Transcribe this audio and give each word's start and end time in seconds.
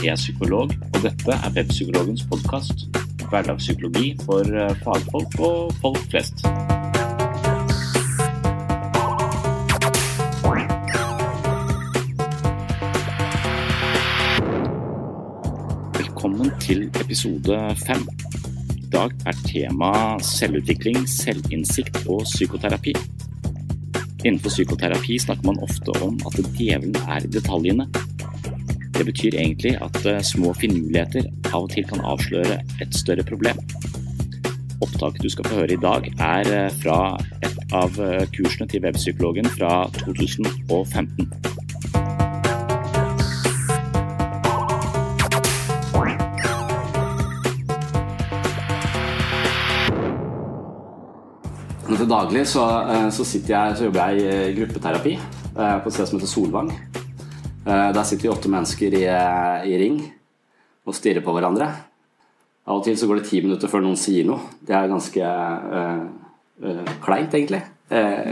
Er 0.00 0.16
psykolog, 0.16 0.70
og 0.94 1.02
dette 1.04 1.34
er 1.34 1.50
Webpsykologens 1.56 2.22
podkast. 2.30 2.86
Hverdagspsykologi 3.28 4.14
for 4.24 4.48
eh, 4.48 4.72
fagfolk 4.80 5.34
og 5.44 5.74
folk 5.82 5.98
flest. 6.08 6.40
Velkommen 15.98 16.48
til 16.64 16.86
episode 17.04 17.60
fem. 17.84 18.08
I 18.78 18.88
dag 18.96 19.12
er 19.26 19.42
tema 19.44 19.92
selvutvikling, 20.24 21.04
selvinnsikt 21.08 22.06
og 22.06 22.24
psykoterapi. 22.24 22.96
Innenfor 24.24 24.48
psykoterapi 24.48 25.18
snakker 25.18 25.52
man 25.52 25.60
ofte 25.60 25.92
om 26.00 26.16
at 26.26 26.40
djevelen 26.56 26.96
er 27.04 27.28
i 27.28 27.36
detaljene. 27.36 27.86
Det 29.00 29.06
betyr 29.06 29.32
egentlig 29.32 29.78
at 29.80 30.06
eh, 30.06 30.18
små 30.20 30.50
finurligheter 30.52 31.24
av 31.54 31.62
og 31.62 31.70
til 31.72 31.86
kan 31.88 32.02
avsløre 32.04 32.58
et 32.84 32.92
større 32.92 33.24
problem. 33.24 33.56
Opptaket 34.84 35.24
du 35.24 35.30
skal 35.32 35.48
få 35.48 35.62
høre 35.62 35.72
i 35.72 35.80
dag, 35.80 36.10
er 36.20 36.50
eh, 36.52 36.74
fra 36.82 37.16
et 37.40 37.56
av 37.72 37.96
eh, 37.96 38.26
kursene 38.34 38.68
til 38.68 38.84
webpsykologen 38.84 39.48
fra 39.56 39.88
2015. 40.02 41.32
Men 51.88 51.96
til 51.96 52.12
daglig 52.12 52.44
så, 52.52 52.68
så, 53.16 53.28
jeg, 53.48 53.80
så 53.80 53.88
jobber 53.88 54.12
jeg 54.12 54.52
i 54.52 54.54
gruppeterapi 54.60 55.18
på 55.56 55.88
et 55.88 55.92
sted 55.96 56.04
som 56.04 56.20
heter 56.20 56.34
Solvang. 56.36 56.74
Eh, 57.66 57.92
der 57.92 58.04
sitter 58.04 58.22
vi 58.22 58.32
åtte 58.32 58.48
mennesker 58.48 58.94
i, 58.96 59.04
i 59.68 59.78
ring 59.80 60.00
og 60.88 60.96
stirrer 60.96 61.24
på 61.24 61.34
hverandre. 61.36 61.68
Av 62.70 62.78
og 62.78 62.86
til 62.86 62.96
så 62.96 63.08
går 63.08 63.20
det 63.20 63.28
ti 63.28 63.42
minutter 63.44 63.68
før 63.68 63.84
noen 63.84 63.98
sier 64.00 64.24
noe. 64.28 64.40
Det 64.64 64.72
er 64.76 64.88
ganske 64.88 65.28
øh, 65.80 66.02
øh, 66.64 66.90
kleint, 67.04 67.36
egentlig. 67.36 67.62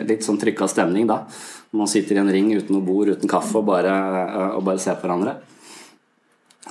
Litt 0.06 0.22
sånn 0.22 0.36
trykka 0.38 0.68
stemning 0.70 1.08
da. 1.08 1.24
Man 1.74 1.88
sitter 1.90 2.14
i 2.14 2.20
en 2.20 2.30
ring 2.30 2.52
uten 2.54 2.76
noe 2.76 2.86
bord, 2.86 3.10
uten 3.10 3.28
kaffe 3.28 3.58
og 3.58 3.64
bare, 3.66 3.90
og 4.54 4.62
bare 4.68 4.78
ser 4.78 5.00
på 5.00 5.08
hverandre. 5.08 5.32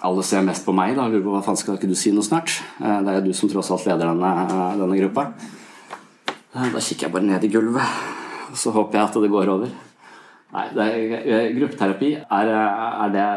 Alle 0.08 0.24
ser 0.24 0.46
mest 0.48 0.64
på 0.64 0.72
meg 0.72 0.94
da. 0.96 1.10
Lurer 1.12 1.26
på 1.26 1.34
hva 1.34 1.42
faen 1.44 1.60
skal 1.60 1.76
ikke 1.76 1.90
du 1.92 1.98
si 2.00 2.14
noe 2.16 2.24
snart? 2.24 2.54
det 2.80 3.12
er 3.12 3.20
jo 3.20 3.26
du 3.26 3.36
som 3.36 3.52
tross 3.52 3.74
alt 3.76 3.90
leder 3.90 4.08
denne, 4.08 4.32
denne 4.80 5.02
gruppa. 5.02 5.28
Da 6.56 6.80
kikker 6.80 7.10
jeg 7.10 7.16
bare 7.18 7.28
ned 7.28 7.44
i 7.44 7.52
gulvet, 7.52 8.00
og 8.54 8.56
så 8.64 8.72
håper 8.72 9.02
jeg 9.02 9.10
at 9.10 9.20
det 9.26 9.34
går 9.36 9.54
over. 9.58 9.76
Nei, 10.56 10.66
det, 10.76 10.88
gruppeterapi 11.58 12.14
er, 12.24 12.50
er, 12.54 13.12
det 13.12 13.28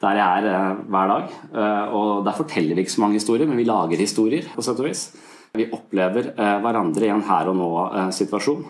der 0.00 0.18
jeg 0.18 0.42
er 0.42 0.48
eh, 0.50 0.82
hver 0.92 1.10
dag. 1.12 1.32
Eh, 1.52 1.96
og 1.96 2.24
der 2.26 2.36
forteller 2.36 2.76
vi 2.76 2.84
ikke 2.84 2.96
så 2.96 3.02
mange 3.04 3.20
historier, 3.20 3.48
men 3.48 3.58
vi 3.60 3.68
lager 3.68 4.00
historier, 4.00 4.48
på 4.52 4.64
sett 4.64 4.80
og 4.82 4.88
vis. 4.88 5.08
Vi 5.56 5.68
opplever 5.72 6.32
eh, 6.34 6.54
hverandre 6.64 7.08
i 7.08 7.12
en 7.12 7.24
her 7.26 7.50
og 7.52 7.58
nå-situasjon. 7.60 8.64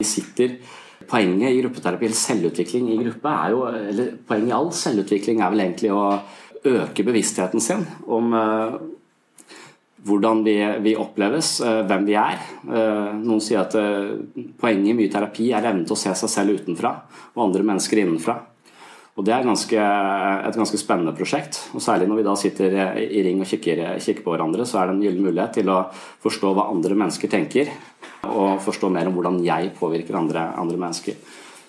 Vi 0.00 0.08
sitter 0.08 0.58
Poenget 1.04 1.52
i 1.52 1.58
gruppeterapi, 1.60 2.06
eller 2.06 2.16
selvutvikling 2.16 2.86
i 2.94 3.00
gruppe, 3.02 3.28
er 3.28 3.50
jo 3.52 3.64
eller 3.68 4.12
Poenget 4.24 4.48
i 4.48 4.54
all 4.56 4.70
selvutvikling 4.72 5.42
er 5.42 5.50
vel 5.52 5.60
egentlig 5.66 5.90
å 5.92 6.04
øke 6.64 7.04
bevisstheten 7.04 7.60
sin 7.60 7.82
om 8.08 8.30
hvordan 10.04 10.42
vi, 10.44 10.56
vi, 10.84 10.96
oppleves, 11.00 11.56
hvem 11.88 12.08
vi 12.08 12.16
er. 12.20 12.40
Noen 12.64 13.40
sier 13.40 13.62
at 13.62 13.76
poenget 14.60 14.90
i 14.90 14.96
mye 14.96 15.12
terapi 15.12 15.48
er 15.52 15.64
evnen 15.64 15.86
til 15.88 15.96
å 15.96 16.00
se 16.00 16.12
seg 16.20 16.32
selv 16.32 16.58
utenfra 16.60 16.92
og 17.34 17.46
andre 17.46 17.64
mennesker 17.64 18.02
innenfra. 18.02 18.36
Og 19.14 19.22
Det 19.22 19.30
er 19.30 19.46
ganske, 19.46 19.78
et 19.78 20.56
ganske 20.58 20.78
spennende 20.80 21.14
prosjekt. 21.14 21.60
og 21.74 21.82
Særlig 21.82 22.08
når 22.10 22.18
vi 22.18 22.26
da 22.26 22.34
sitter 22.34 22.72
i 22.98 23.22
ring 23.22 23.38
og 23.40 23.46
kikker, 23.46 23.84
kikker 24.02 24.24
på 24.24 24.34
hverandre, 24.34 24.66
så 24.66 24.80
er 24.80 24.90
det 24.90 24.96
en 24.96 25.04
gyllen 25.04 25.22
mulighet 25.22 25.54
til 25.60 25.70
å 25.70 25.84
forstå 26.24 26.50
hva 26.54 26.66
andre 26.72 26.98
mennesker 26.98 27.30
tenker, 27.30 27.70
og 28.26 28.58
forstå 28.64 28.90
mer 28.90 29.06
om 29.06 29.14
hvordan 29.14 29.38
jeg 29.44 29.70
påvirker 29.78 30.18
andre, 30.18 30.48
andre 30.58 30.80
mennesker. 30.80 31.14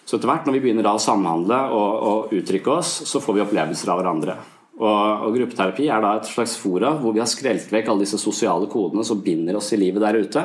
Så 0.05 0.17
etter 0.17 0.29
hvert 0.29 0.45
når 0.45 0.57
vi 0.57 0.63
begynner 0.65 0.89
å 0.89 1.01
samhandle 1.01 1.59
og, 1.73 1.93
og, 2.09 2.33
uttrykke 2.33 2.73
oss, 2.73 2.97
så 3.09 3.21
får 3.21 3.37
vi 3.37 3.45
opplevelser 3.45 3.93
av 3.93 4.01
hverandre. 4.01 4.37
Og, 4.75 5.25
og 5.27 5.35
Gruppeterapi 5.37 5.87
er 5.87 6.01
da 6.03 6.17
et 6.17 6.27
slags 6.27 6.57
fora 6.59 6.91
hvor 6.99 7.15
vi 7.15 7.21
har 7.23 7.29
skrelt 7.31 7.69
vekk 7.71 7.91
alle 7.91 8.03
disse 8.03 8.19
sosiale 8.19 8.67
kodene 8.71 9.05
som 9.07 9.21
binder 9.23 9.55
oss 9.55 9.71
i 9.71 9.79
livet 9.79 10.03
der 10.03 10.19
ute. 10.19 10.43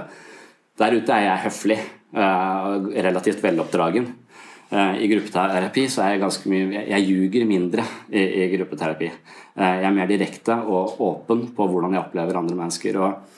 Der 0.78 0.96
ute 0.96 1.16
er 1.16 1.26
jeg 1.26 1.44
høflig, 1.48 1.78
eh, 2.14 2.76
relativt 3.08 3.42
veloppdragen. 3.42 4.06
Eh, 4.70 5.02
I 5.02 5.08
gruppeterapi 5.10 5.88
så 5.90 6.04
er 6.04 6.14
jeg 6.14 6.22
ganske 6.22 6.50
mye 6.52 6.84
Jeg 6.86 7.06
ljuger 7.08 7.46
mindre 7.46 7.82
i, 8.06 8.22
i, 8.22 8.46
gruppeterapi. 8.54 9.10
Eh, 9.10 9.74
jeg 9.82 9.88
er 9.88 9.96
mer 9.98 10.06
direkte 10.06 10.54
og 10.62 11.00
åpen 11.02 11.48
på 11.56 11.66
hvordan 11.66 11.96
jeg 11.96 12.04
opplever 12.04 12.38
andre 12.38 12.56
mennesker. 12.56 13.00
og 13.02 13.36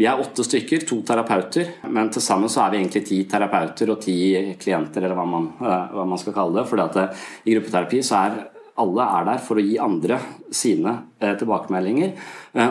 vi 0.00 0.06
er 0.08 0.16
åtte 0.16 0.44
stykker, 0.46 0.86
to 0.88 1.02
terapeuter, 1.04 1.74
men 1.92 2.08
til 2.08 2.22
sammen 2.24 2.48
så 2.48 2.62
er 2.62 2.70
vi 2.70 2.78
egentlig 2.78 3.02
ti 3.04 3.18
terapeuter 3.28 3.90
og 3.92 3.98
ti 4.00 4.14
klienter, 4.56 5.02
eller 5.02 5.18
hva 5.18 5.26
man, 5.28 5.50
eh, 5.60 5.90
hva 5.92 6.06
man 6.08 6.18
skal 6.22 6.32
kalle 6.32 6.56
det. 6.56 6.68
For 6.70 6.78
i 6.80 7.52
gruppeterapi 7.52 8.00
så 8.00 8.22
er 8.22 8.38
alle 8.80 9.06
er 9.18 9.28
der 9.28 9.42
for 9.44 9.60
å 9.60 9.64
gi 9.64 9.76
andre 9.80 10.18
sine 10.50 10.96
tilbakemeldinger, 11.20 12.14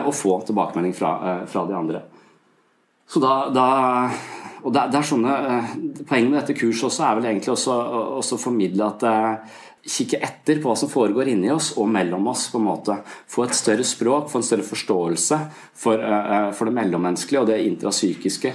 og 0.02 0.12
få 0.14 0.36
tilbakemelding 0.48 0.92
fra, 0.96 1.12
fra 1.48 1.62
de 1.68 1.76
andre. 1.78 2.02
Så 3.10 3.22
da, 3.22 3.34
da 3.54 3.66
og 4.60 4.74
det, 4.74 4.84
det, 4.92 5.00
er 5.00 5.08
sånne, 5.08 5.34
eh, 5.40 5.72
Poenget 6.04 6.30
med 6.30 6.38
dette 6.40 6.56
kurset 6.58 6.90
også 6.90 7.06
er 7.06 7.18
vel 7.18 7.28
egentlig 7.32 7.54
også 7.54 8.36
å 8.36 8.40
formidle 8.40 8.88
at 8.90 9.04
eh, 9.08 9.58
Kikke 9.90 10.18
etter 10.20 10.58
på 10.60 10.68
hva 10.68 10.76
som 10.76 10.90
foregår 10.92 11.30
inni 11.32 11.48
oss 11.54 11.70
og 11.80 11.88
mellom 11.88 12.26
oss. 12.28 12.50
på 12.52 12.58
en 12.60 12.66
måte. 12.66 12.98
Få 13.32 13.46
et 13.46 13.56
større 13.56 13.86
språk, 13.88 14.28
få 14.28 14.42
en 14.42 14.44
større 14.44 14.66
forståelse 14.66 15.38
for, 15.72 15.96
uh, 15.96 16.50
for 16.52 16.68
det 16.68 16.74
mellommenneskelige 16.76 17.40
og 17.40 17.48
det 17.48 17.56
intrapsykiske. 17.64 18.52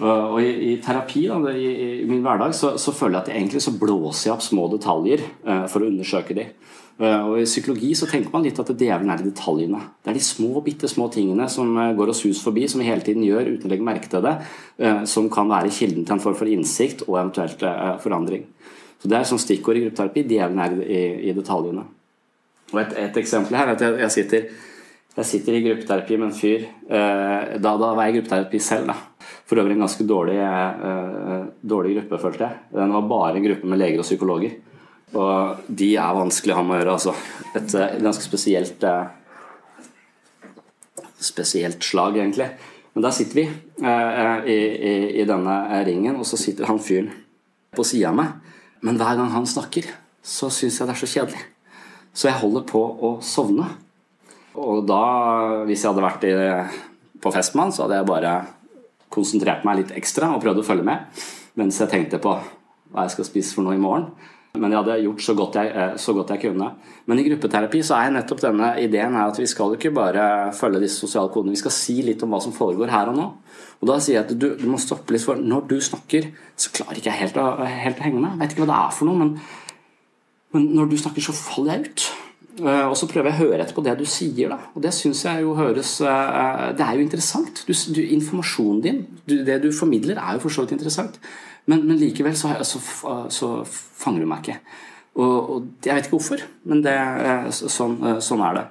Og 0.00 0.38
i, 0.40 0.50
i 0.70 0.76
terapi, 0.80 1.26
da, 1.28 1.52
i, 1.52 1.70
i, 2.00 2.08
min 2.08 2.22
hverdag, 2.24 2.54
så, 2.56 2.72
så, 2.80 2.92
føler 2.96 3.18
jeg 3.18 3.22
at 3.22 3.30
jeg 3.30 3.42
egentlig 3.42 3.62
så 3.64 3.76
blåser 3.76 4.30
jeg 4.30 4.34
opp 4.34 4.44
små 4.44 4.66
detaljer 4.72 5.24
uh, 5.44 5.66
for 5.68 5.84
å 5.84 5.90
undersøke 5.90 6.36
de. 6.36 6.46
Uh, 7.00 7.30
og 7.30 7.34
I 7.40 7.48
psykologi 7.48 7.90
så 7.96 8.08
tenker 8.08 8.32
man 8.32 8.44
litt 8.44 8.58
at 8.60 8.72
djevelen 8.72 9.12
er 9.12 9.20
i 9.20 9.28
detaljene. 9.28 9.82
Det 10.00 10.12
er 10.12 10.16
de 10.16 10.24
små, 10.24 10.62
bitte 10.64 10.88
små 10.88 11.10
tingene 11.12 11.48
som 11.52 11.74
uh, 11.76 11.90
går 11.96 12.14
oss 12.14 12.24
hus 12.24 12.40
forbi, 12.44 12.64
som 12.68 12.80
vi 12.80 12.88
hele 12.88 13.04
tiden 13.04 13.26
gjør 13.26 13.52
uten 13.52 13.68
å 13.68 13.72
legge 13.74 13.88
merke 13.90 14.08
til 14.12 14.24
det, 14.24 14.34
eh, 14.80 15.02
som 15.08 15.28
kan 15.32 15.48
være 15.52 15.72
kilden 15.74 16.08
til 16.08 16.16
en 16.16 16.24
form 16.24 16.38
for 16.38 16.48
innsikt 16.48 17.04
og 17.08 17.18
eventuelt 17.20 17.64
forandring. 18.04 18.48
Så 19.00 19.08
Det 19.08 19.16
er 19.16 19.28
sånn 19.28 19.40
stikkord 19.40 19.80
i 19.80 19.84
gruppeterapi. 19.86 20.24
Djevelen 20.28 20.64
er 20.64 20.80
i, 20.84 21.04
i 21.28 21.36
detaljene. 21.36 21.86
Og 22.72 22.82
et, 22.82 22.96
et, 23.00 23.16
eksempel 23.20 23.56
her 23.56 23.70
er 23.70 23.76
at 23.76 23.84
jeg, 23.84 23.96
jeg, 24.00 24.16
sitter, 24.16 24.50
jeg, 25.16 25.28
sitter, 25.28 25.56
i 25.56 25.62
gruppeterapi 25.64 26.20
med 26.20 26.28
en 26.28 26.36
fyr. 26.36 26.68
Da, 26.88 27.72
da 27.80 27.94
var 27.96 28.04
jeg 28.04 28.12
i 28.12 28.20
gruppeterapi 28.20 28.60
selv. 28.60 28.92
da. 28.92 29.09
For 29.48 29.58
øvrig 29.60 29.74
en 29.74 29.84
ganske 29.84 30.04
dårlig, 30.06 30.38
dårlig 31.66 31.96
gruppe, 31.96 32.18
følte 32.22 32.46
jeg. 32.46 32.58
Den 32.76 32.92
var 32.94 33.08
bare 33.10 33.40
en 33.40 33.46
gruppe 33.48 33.70
med 33.70 33.80
leger 33.80 34.02
og 34.02 34.06
psykologer. 34.06 34.58
Og 35.18 35.62
de 35.66 35.88
er 35.98 36.14
vanskelig 36.14 36.54
å 36.54 36.60
ha 36.60 36.66
med 36.66 36.76
å 36.76 36.80
gjøre, 36.80 36.98
altså. 36.98 37.14
Et 37.58 37.74
uh, 37.74 37.86
ganske 38.04 38.22
spesielt 38.22 38.84
uh, 38.86 39.10
spesielt 41.20 41.82
slag, 41.84 42.20
egentlig. 42.20 42.46
Men 42.94 43.06
der 43.06 43.14
sitter 43.14 43.40
vi 43.40 43.46
uh, 43.82 44.46
i, 44.46 44.58
i, 44.58 44.94
i, 45.20 45.26
denne 45.26 45.56
ringen, 45.86 46.20
og 46.20 46.28
så 46.28 46.38
sitter 46.40 46.70
han 46.70 46.82
fyren 46.82 47.10
på 47.74 47.86
sida 47.86 48.12
av 48.12 48.20
meg. 48.20 48.54
Men 48.86 49.00
hver 49.00 49.18
gang 49.18 49.34
han 49.34 49.50
snakker, 49.50 49.90
så 50.22 50.50
syns 50.52 50.78
jeg 50.78 50.88
det 50.88 50.94
er 50.94 51.02
så 51.02 51.10
kjedelig. 51.10 51.42
Så 52.14 52.30
jeg 52.30 52.40
holder 52.40 52.64
på 52.70 52.80
å 52.80 53.16
sovne. 53.24 53.66
Og 54.60 54.86
da, 54.86 55.02
hvis 55.66 55.82
jeg 55.82 55.90
hadde 55.90 56.06
vært 56.06 56.26
i, 56.26 56.32
på 57.22 57.34
fest 57.34 57.54
med 57.54 57.66
han, 57.66 57.74
så 57.74 57.84
hadde 57.84 57.98
jeg 57.98 58.10
bare 58.10 58.34
konsentrert 59.12 59.64
meg 59.66 59.80
litt 59.80 59.94
ekstra 59.98 60.30
og 60.34 60.42
prøvd 60.44 60.62
å 60.62 60.66
følge 60.66 60.86
med 60.86 61.22
mens 61.58 61.80
jeg 61.82 61.90
tenkte 61.90 62.20
på 62.22 62.34
hva 62.90 63.06
jeg 63.06 63.16
skal 63.16 63.26
spise 63.26 63.56
for 63.56 63.66
noe 63.66 63.76
i 63.76 63.82
morgen. 63.82 64.06
Men 64.58 64.72
jeg 64.72 64.80
hadde 64.80 64.94
gjort 65.04 65.22
så 65.22 65.34
godt 65.38 65.56
jeg, 65.60 65.68
eh, 65.78 65.92
så 66.00 66.12
godt 66.14 66.32
jeg, 66.34 66.40
kunne. 66.42 66.70
Men 67.06 67.20
i 67.20 67.24
gruppeterapi 67.28 67.82
så 67.86 68.00
er 68.00 68.14
nettopp 68.16 68.40
denne 68.42 68.72
ideen 68.82 69.14
at 69.20 69.38
vi 69.38 69.46
skal 69.46 69.76
ikke 69.76 69.92
bare 69.94 70.24
følge 70.56 70.80
disse 70.82 71.04
sosiale 71.04 71.30
kodene, 71.30 71.54
vi 71.54 71.60
skal 71.60 71.74
si 71.74 72.00
litt 72.02 72.24
om 72.26 72.34
hva 72.34 72.40
som 72.42 72.54
foregår 72.54 72.90
her 72.90 73.12
og 73.12 73.18
nå. 73.18 73.28
Og 73.80 73.92
da 73.92 74.00
sier 74.02 74.18
jeg 74.18 74.24
at 74.24 74.34
du, 74.34 74.48
du 74.58 74.66
må 74.70 74.80
stoppe 74.82 75.14
litt, 75.14 75.22
for 75.22 75.38
når 75.38 75.68
du 75.70 75.76
snakker, 75.78 76.32
så 76.58 76.72
klarer 76.74 76.98
ikke 76.98 77.12
jeg 77.12 77.22
helt 77.22 77.38
å, 77.38 77.46
helt 77.62 78.02
å 78.02 78.06
henge 78.08 78.24
med. 78.24 78.32
Jeg 78.32 78.42
vet 78.42 78.56
ikke 78.56 78.64
hva 78.64 78.72
det 78.72 78.80
er 78.80 78.98
for 78.98 79.10
noe, 79.10 79.20
men, 79.22 79.30
men 80.56 80.66
når 80.80 80.90
du 80.90 80.98
snakker, 80.98 81.26
så 81.28 81.36
faller 81.36 81.76
jeg 81.76 81.92
ut. 81.92 82.08
Eh, 82.60 82.86
og 82.86 82.96
så 82.98 83.08
prøver 83.08 83.30
jeg 83.30 83.38
å 83.38 83.40
høre 83.44 83.64
etter 83.64 83.76
på 83.76 83.84
det 83.84 83.96
du 83.98 84.04
sier, 84.08 84.52
da. 84.52 84.58
Og 84.74 84.84
det 84.84 84.92
syns 84.96 85.22
jeg 85.26 85.44
jo 85.44 85.54
høres 85.58 85.94
eh, 86.04 86.66
Det 86.76 86.86
er 86.86 86.98
jo 86.98 87.04
interessant. 87.06 87.62
Du, 87.66 87.72
du, 87.96 88.00
informasjonen 88.16 88.82
din, 88.84 89.00
du, 89.24 89.40
det 89.46 89.60
du 89.64 89.70
formidler, 89.74 90.20
er 90.20 90.36
jo 90.36 90.44
for 90.44 90.54
så 90.54 90.66
vidt 90.66 90.76
interessant. 90.76 91.20
Men, 91.70 91.84
men 91.86 91.98
likevel 92.00 92.36
så, 92.36 92.54
så, 92.66 92.80
så, 93.30 93.50
fanger 94.00 94.24
du 94.24 94.28
meg 94.30 94.44
ikke. 94.44 94.60
Og, 95.20 95.36
og, 95.38 95.70
jeg 95.84 95.96
vet 95.96 96.06
ikke 96.06 96.16
hvorfor, 96.16 96.44
men 96.70 96.84
det, 96.84 96.96
sånn, 97.52 97.98
sånn 98.24 98.44
er 98.46 98.56
det. 98.56 98.66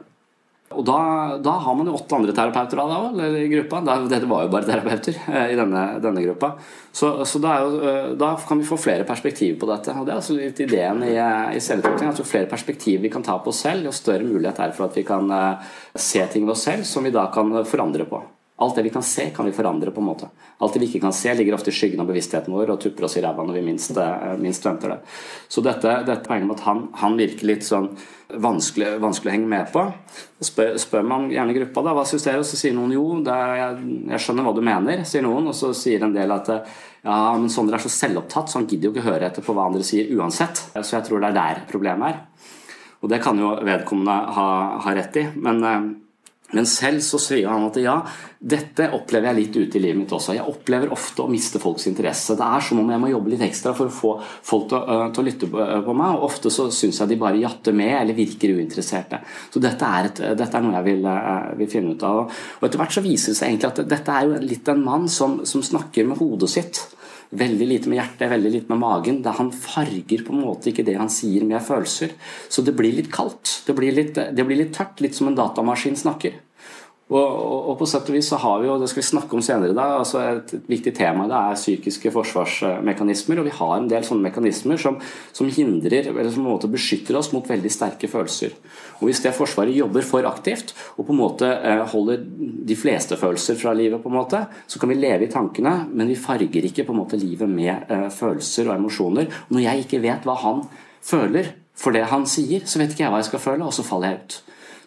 Og 0.80 0.86
da, 0.88 1.00
da, 1.44 1.58
har 1.66 1.76
man 1.76 1.90
jo 1.90 1.98
åtte 1.98 2.16
andre 2.16 2.34
terapeuter 2.36 2.80
da, 2.80 3.28
i 3.28 3.50
gruppa. 3.52 3.82
Dette 4.08 4.30
var 4.30 4.46
jo 4.46 4.52
bare 4.54 4.68
terapeuter 4.70 5.18
eh, 5.28 5.52
i 5.52 5.60
denne, 5.60 5.84
denne 6.00 6.24
gruppa. 6.24 6.54
Så, 6.96 7.12
så 7.28 7.42
da, 7.44 7.58
jo, 7.66 7.82
eh, 7.84 8.10
da, 8.20 8.32
kan 8.48 8.62
vi 8.62 8.68
få 8.70 8.80
flere 8.80 9.08
perspektiver 9.08 9.60
på 9.60 9.70
dette. 9.74 9.98
Og 10.00 10.08
Det 10.08 10.16
er 10.16 10.22
altså 10.22 10.40
litt 10.40 10.64
ideen 10.64 11.04
i, 11.10 11.14
i 11.58 11.62
selvutvikling. 11.64 12.16
Jo 12.16 12.28
flere 12.28 12.52
perspektiver 12.52 13.04
vi 13.10 13.14
kan 13.14 13.26
ta 13.26 13.38
på 13.44 13.52
oss 13.52 13.64
selv, 13.68 13.90
jo 13.90 13.96
større 13.96 14.24
mulighet 14.24 14.64
er 14.64 14.76
for 14.78 14.88
at 14.88 15.00
vi 15.00 15.08
kan 15.08 15.28
se 16.00 16.24
ting 16.32 16.48
ved 16.48 16.56
oss 16.56 16.68
selv 16.70 16.88
som 16.88 17.04
vi 17.04 17.16
da 17.16 17.28
kan 17.34 17.60
forandre 17.68 18.08
på. 18.08 18.24
Alt 18.60 18.76
det 18.76 18.84
vi 18.84 18.90
kan 18.92 19.04
se, 19.04 19.30
kan 19.36 19.46
vi 19.48 19.52
forandre 19.56 19.92
på 19.96 20.02
en 20.02 20.08
måte. 20.10 20.28
Alt 20.60 20.74
det 20.76 20.82
vi 20.82 20.90
ikke 20.90 21.00
kan 21.06 21.14
se, 21.16 21.32
ligger 21.34 21.56
ofte 21.56 21.72
i 21.72 21.76
skyggen 21.76 22.02
av 22.04 22.10
bevisstheten 22.10 22.52
vår 22.52 22.74
og 22.74 22.82
tupper 22.84 23.06
oss 23.08 23.16
i 23.16 23.22
ræva 23.24 23.46
når 23.48 23.56
vi 23.56 23.62
minst, 23.64 23.96
eh, 23.96 24.34
minst, 24.42 24.66
venter 24.66 24.92
det. 24.92 24.98
Så 25.48 25.64
dette, 25.64 25.94
dette 26.04 26.28
poenget 26.28 26.50
med 26.50 26.58
at 26.58 26.66
han, 26.66 26.82
han, 27.00 27.16
virker 27.16 27.48
litt 27.48 27.64
sånn 27.64 27.88
vanskelig, 28.36 28.98
vanskelig, 29.00 29.32
å 29.32 29.36
henge 29.38 29.48
med 29.54 29.72
på 29.72 29.86
Spør, 30.44 30.76
spør 30.80 31.08
man 31.08 31.30
gjerne 31.32 31.56
gruppa 31.56 31.86
da, 31.88 31.94
hva 31.96 32.04
syns 32.08 32.28
dere, 32.28 32.44
og 32.44 32.50
så 32.50 32.60
sier 32.60 32.76
noen 32.76 32.92
jo, 32.98 33.06
jeg, 33.24 33.80
jeg, 34.12 34.20
skjønner 34.26 34.50
hva 34.50 34.54
du 34.56 34.62
mener, 34.68 35.06
sier 35.08 35.24
noen. 35.24 35.48
Og 35.54 35.56
så 35.56 35.72
sier 35.76 36.04
en 36.04 36.16
del 36.16 36.36
at 36.36 36.52
ja, 36.52 37.16
men 37.40 37.48
Sondre 37.52 37.80
er 37.80 37.86
så 37.86 37.94
selvopptatt, 37.96 38.52
så 38.52 38.60
han 38.60 38.68
gidder 38.68 38.90
jo 38.90 38.98
ikke 38.98 39.08
høre 39.08 39.32
etter 39.32 39.46
på 39.46 39.56
hva 39.56 39.70
andre 39.72 39.88
sier 39.88 40.12
uansett. 40.20 40.66
Så 40.76 40.98
jeg 40.98 41.08
tror 41.08 41.24
det 41.24 41.32
er 41.32 41.40
der 41.40 41.64
problemet 41.72 42.12
er. 42.12 42.22
Og 43.00 43.08
det 43.08 43.24
kan 43.24 43.40
jo 43.40 43.56
vedkommende 43.64 44.20
ha, 44.36 44.48
ha 44.84 45.00
rett 45.00 45.24
i. 45.24 45.28
men 45.40 45.64
eh, 45.64 45.82
men 46.56 46.66
selv 46.66 47.04
så 47.06 47.20
sier 47.22 47.50
han 47.50 47.68
at 47.68 47.78
ja, 47.82 48.00
dette 48.40 48.88
opplever 48.96 49.30
jeg 49.30 49.38
litt 49.38 49.58
ute 49.60 49.78
i 49.78 49.82
livet 49.84 50.00
mitt 50.00 50.14
også. 50.16 50.34
Jeg 50.34 50.48
opplever 50.50 50.90
ofte 50.96 51.22
å 51.26 51.30
miste 51.30 51.62
folks 51.62 51.86
interesse. 51.92 52.38
Det 52.40 52.46
er 52.46 52.64
som 52.66 52.82
om 52.82 52.90
jeg 52.90 53.02
må 53.04 53.12
jobbe 53.12 53.34
litt 53.34 53.44
ekstra 53.46 53.76
for 53.78 53.92
å 53.92 53.94
få 53.94 54.14
folk 54.24 54.70
til, 54.72 54.80
å, 54.80 55.00
til 55.14 55.22
å 55.22 55.28
lytte 55.28 55.50
på, 55.52 55.60
uh, 55.60 55.92
meg. 55.92 56.16
Og 56.16 56.26
ofte 56.30 56.52
så 56.54 56.70
syns 56.74 57.02
jeg 57.04 57.12
de 57.12 57.20
bare 57.22 57.42
jatter 57.42 57.76
med 57.76 57.94
eller 58.00 58.18
virker 58.18 58.56
uinteresserte. 58.58 59.22
Så 59.54 59.62
dette 59.62 59.92
er, 60.00 60.10
et, 60.10 60.24
dette 60.40 60.58
er 60.58 60.66
noe 60.66 60.80
jeg 60.80 60.88
vil, 60.88 61.10
vil, 61.60 61.72
finne 61.76 61.94
ut 61.94 62.08
av. 62.08 62.24
Og 62.58 62.66
etter 62.66 62.82
hvert 62.82 62.98
så 62.98 63.06
viser 63.06 63.36
det 63.36 63.42
seg 63.42 63.52
egentlig 63.52 63.70
at 63.70 63.84
dette 63.94 64.16
er 64.16 64.30
jo 64.30 64.42
litt 64.50 64.74
en 64.74 64.86
mann 64.88 65.06
som, 65.12 65.42
som 65.46 65.66
snakker 65.66 66.10
med 66.10 66.18
hodet 66.24 66.50
sitt. 66.56 66.82
Veldig 67.30 67.66
lite 67.70 67.90
med 67.92 68.00
hjertet, 68.00 68.30
veldig 68.32 68.52
lite 68.56 68.74
med 68.74 68.82
magen. 68.82 69.20
Da 69.22 69.36
han 69.38 69.52
farger 69.54 70.24
på 70.26 70.34
en 70.34 70.42
måte 70.42 70.72
ikke 70.72 70.86
det 70.88 70.98
han 70.98 71.12
sier 71.14 71.46
med 71.46 71.62
følelser. 71.62 72.16
Så 72.50 72.66
det 72.66 72.74
blir 72.78 72.96
litt 72.98 73.12
kaldt. 73.14 73.60
Det 73.68 73.76
blir 73.78 73.94
litt, 73.94 74.18
det 74.18 74.46
blir 74.46 74.58
litt 74.64 74.74
tørt. 74.74 74.98
Litt 75.04 75.18
som 75.18 75.30
en 75.30 75.38
datamaskin 75.38 76.00
snakker. 76.00 76.40
Og, 77.10 77.70
og, 77.72 77.72
på 77.80 77.88
sett 77.90 78.10
og 78.12 78.14
vis 78.14 78.28
så 78.30 78.38
har 78.38 78.60
vi 78.62 78.68
jo, 78.68 78.76
det 78.78 78.88
skal 78.92 79.02
vi 79.02 79.08
snakke 79.08 79.34
om 79.34 79.42
senere 79.42 79.74
da, 79.74 79.86
altså 79.98 80.20
et, 80.22 80.52
viktig 80.70 80.92
tema 80.94 81.26
det 81.30 81.38
er 81.38 81.58
psykiske 81.58 82.12
forsvarsmekanismer. 82.14 83.42
Og 83.42 83.48
vi 83.48 83.54
har 83.56 83.72
en 83.76 83.88
del 83.90 84.06
sånne 84.06 84.28
mekanismer 84.28 84.78
som, 84.82 85.00
som 85.34 85.50
hindrer, 85.50 86.12
eller 86.12 86.30
som 86.30 86.44
på 86.44 86.52
en 86.52 86.54
måte 86.54 86.70
beskytter 86.70 87.18
oss 87.18 87.32
mot 87.34 87.50
veldig 87.50 87.72
sterke 87.74 88.10
følelser. 88.12 88.54
Og 89.00 89.08
Hvis 89.10 89.24
det 89.24 89.34
Forsvaret 89.34 89.74
jobber 89.74 90.06
for 90.06 90.28
aktivt 90.30 90.76
og 90.98 91.08
på 91.08 91.16
en 91.16 91.22
måte 91.22 91.50
eh, 91.50 91.82
holder 91.94 92.22
de 92.70 92.78
fleste 92.78 93.18
følelser 93.18 93.58
fra 93.58 93.74
livet, 93.74 94.04
på 94.04 94.12
en 94.12 94.18
måte, 94.20 94.44
så 94.70 94.82
kan 94.82 94.94
vi 94.94 95.00
leve 95.00 95.26
i 95.26 95.32
tankene, 95.34 95.88
men 95.90 96.12
vi 96.12 96.20
farger 96.20 96.70
ikke 96.70 96.86
på 96.86 96.94
en 96.94 97.02
måte 97.02 97.18
livet 97.18 97.50
med 97.50 97.90
eh, 97.90 98.06
følelser 98.14 98.70
og 98.70 98.76
emosjoner. 98.76 99.34
Når 99.50 99.66
jeg 99.66 99.88
ikke 99.88 100.04
vet 100.06 100.30
hva 100.30 100.38
han 100.44 100.62
føler 101.02 101.56
for 101.80 101.96
det 101.96 102.06
han 102.12 102.30
sier, 102.30 102.70
så 102.70 102.84
vet 102.84 102.94
ikke 102.94 103.08
jeg 103.08 103.16
hva 103.16 103.24
jeg 103.24 103.32
skal 103.32 103.46
føle, 103.48 103.66
og 103.66 103.74
så 103.74 103.88
faller 103.88 104.14
jeg 104.14 104.22
ut. 104.22 104.40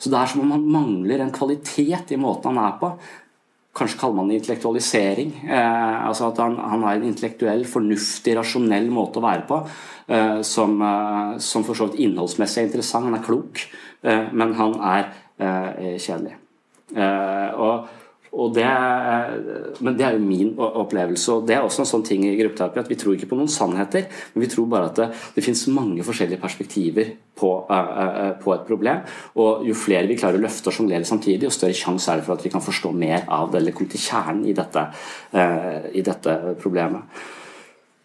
Så 0.03 0.11
det 0.11 0.19
er 0.19 0.31
som 0.33 0.43
om 0.43 0.55
han 0.57 0.65
mangler 0.75 1.23
en 1.23 1.35
kvalitet 1.35 2.11
i 2.11 2.19
måten 2.19 2.57
han 2.59 2.65
er 2.73 2.79
på. 2.81 2.91
Kanskje 3.73 4.01
kaller 4.01 4.19
man 4.19 4.29
det 4.29 4.41
intellektualisering. 4.41 5.31
Eh, 5.47 6.07
altså 6.09 6.27
at 6.33 6.41
han, 6.43 6.59
han, 6.59 6.83
har 6.85 6.99
en 6.99 7.07
intellektuell, 7.09 7.63
fornuftig, 7.71 8.35
rasjonell 8.37 8.91
måte 8.93 9.21
å 9.21 9.25
være 9.25 9.47
på. 9.49 9.61
Eh, 10.13 10.41
som, 10.45 10.75
eh, 10.83 11.39
som, 11.41 11.65
for 11.65 11.79
så 11.79 11.89
vidt 11.89 12.03
innholdsmessig 12.03 12.65
er 12.65 12.69
interessant. 12.69 13.09
Han 13.09 13.21
er 13.21 13.25
klok, 13.25 13.63
eh, 14.03 14.27
men 14.35 14.57
han 14.59 14.77
er 14.91 15.07
eh, 15.39 15.95
kjedelig. 16.03 16.35
Eh, 16.93 17.63
og 17.63 18.02
det, 18.33 18.69
men 19.85 19.97
det 19.99 20.05
er 20.07 20.15
jo 20.17 20.23
min 20.25 20.55
opplevelse. 20.57 21.35
og 21.35 21.49
Det 21.49 21.57
er 21.57 21.67
også 21.67 21.83
en 21.83 21.91
sånn 21.91 22.05
ting 22.07 22.25
i 22.25 22.33
gruppeterapi 22.39 22.81
at 22.81 22.89
vi 22.89 22.97
tror 22.97 23.17
ikke 23.17 23.29
på 23.29 23.37
noen 23.37 23.51
sannheter, 23.53 24.07
men 24.33 24.47
vi 24.47 24.49
tror 24.55 24.71
bare 24.73 24.89
at 24.89 25.01
det, 25.03 25.09
det 25.35 25.45
finnes 25.45 25.67
mange 25.75 26.07
forskjellige 26.07 26.41
perspektiver 26.41 27.13
på, 27.37 27.51
uh, 27.69 28.33
på, 28.41 28.55
et 28.55 28.65
problem. 28.69 29.05
Og 29.37 29.67
jo 29.69 29.77
flere 29.77 30.09
vi 30.09 30.17
klarer 30.17 30.41
å 30.41 30.47
løfte 30.47 30.73
og 30.73 30.79
sjonglere 30.79 31.09
samtidig, 31.09 31.45
jo 31.45 31.53
større 31.53 31.77
sjanse 31.77 32.09
er 32.09 32.23
det 32.23 32.27
for 32.29 32.39
at 32.39 32.47
vi 32.47 32.55
kan 32.55 32.65
forstå 32.65 32.95
mer 32.97 33.29
av 33.29 33.53
det, 33.53 33.61
eller 33.61 33.77
komme 33.77 33.93
til 33.93 34.05
kjernen 34.07 34.49
i 34.49 34.57
dette, 34.57 34.89
uh, 35.37 35.93
i 35.93 36.05
dette 36.09 36.41
problemet. 36.63 37.23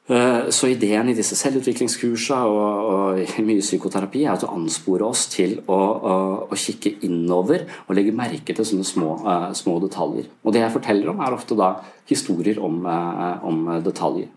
Eh, 0.07 0.49
så 0.49 0.69
ideen 0.71 1.09
i 1.11 1.13
disse 1.17 1.35
selvutviklingskursene 1.35 2.45
og, 2.47 2.91
og 3.27 3.41
mye 3.43 3.63
psykoterapi 3.63 4.21
er 4.23 4.45
å 4.45 4.53
anspore 4.55 5.03
oss 5.03 5.25
til 5.33 5.57
å, 5.67 5.75
å, 5.75 6.13
å, 6.47 6.55
kikke 6.55 6.93
innover 7.03 7.65
og 7.83 7.97
legge 7.97 8.13
merke 8.15 8.55
til 8.55 8.67
sånne 8.69 8.87
små, 8.87 9.17
uh, 9.25 9.49
små, 9.51 9.75
detaljer. 9.83 10.29
Og 10.47 10.55
det 10.55 10.63
jeg 10.63 10.75
forteller 10.77 11.11
om, 11.11 11.19
er 11.19 11.35
ofte 11.35 11.59
da 11.59 11.73
historier 12.07 12.61
om, 12.63 12.79
uh, 12.87 13.43
om 13.43 13.67
detaljer. 13.83 14.31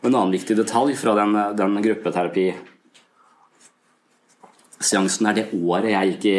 Og 0.00 0.10
en 0.10 0.16
annen 0.16 0.34
viktig 0.34 0.58
detalj 0.58 0.98
fra 0.98 1.14
den, 1.18 1.38
den 1.58 1.78
gruppeterapi 1.86 2.50
Seansen 4.78 5.26
er 5.26 5.34
det 5.34 5.48
året 5.58 5.90
jeg 5.90 6.10
gikk 6.12 6.26
i, 6.30 6.36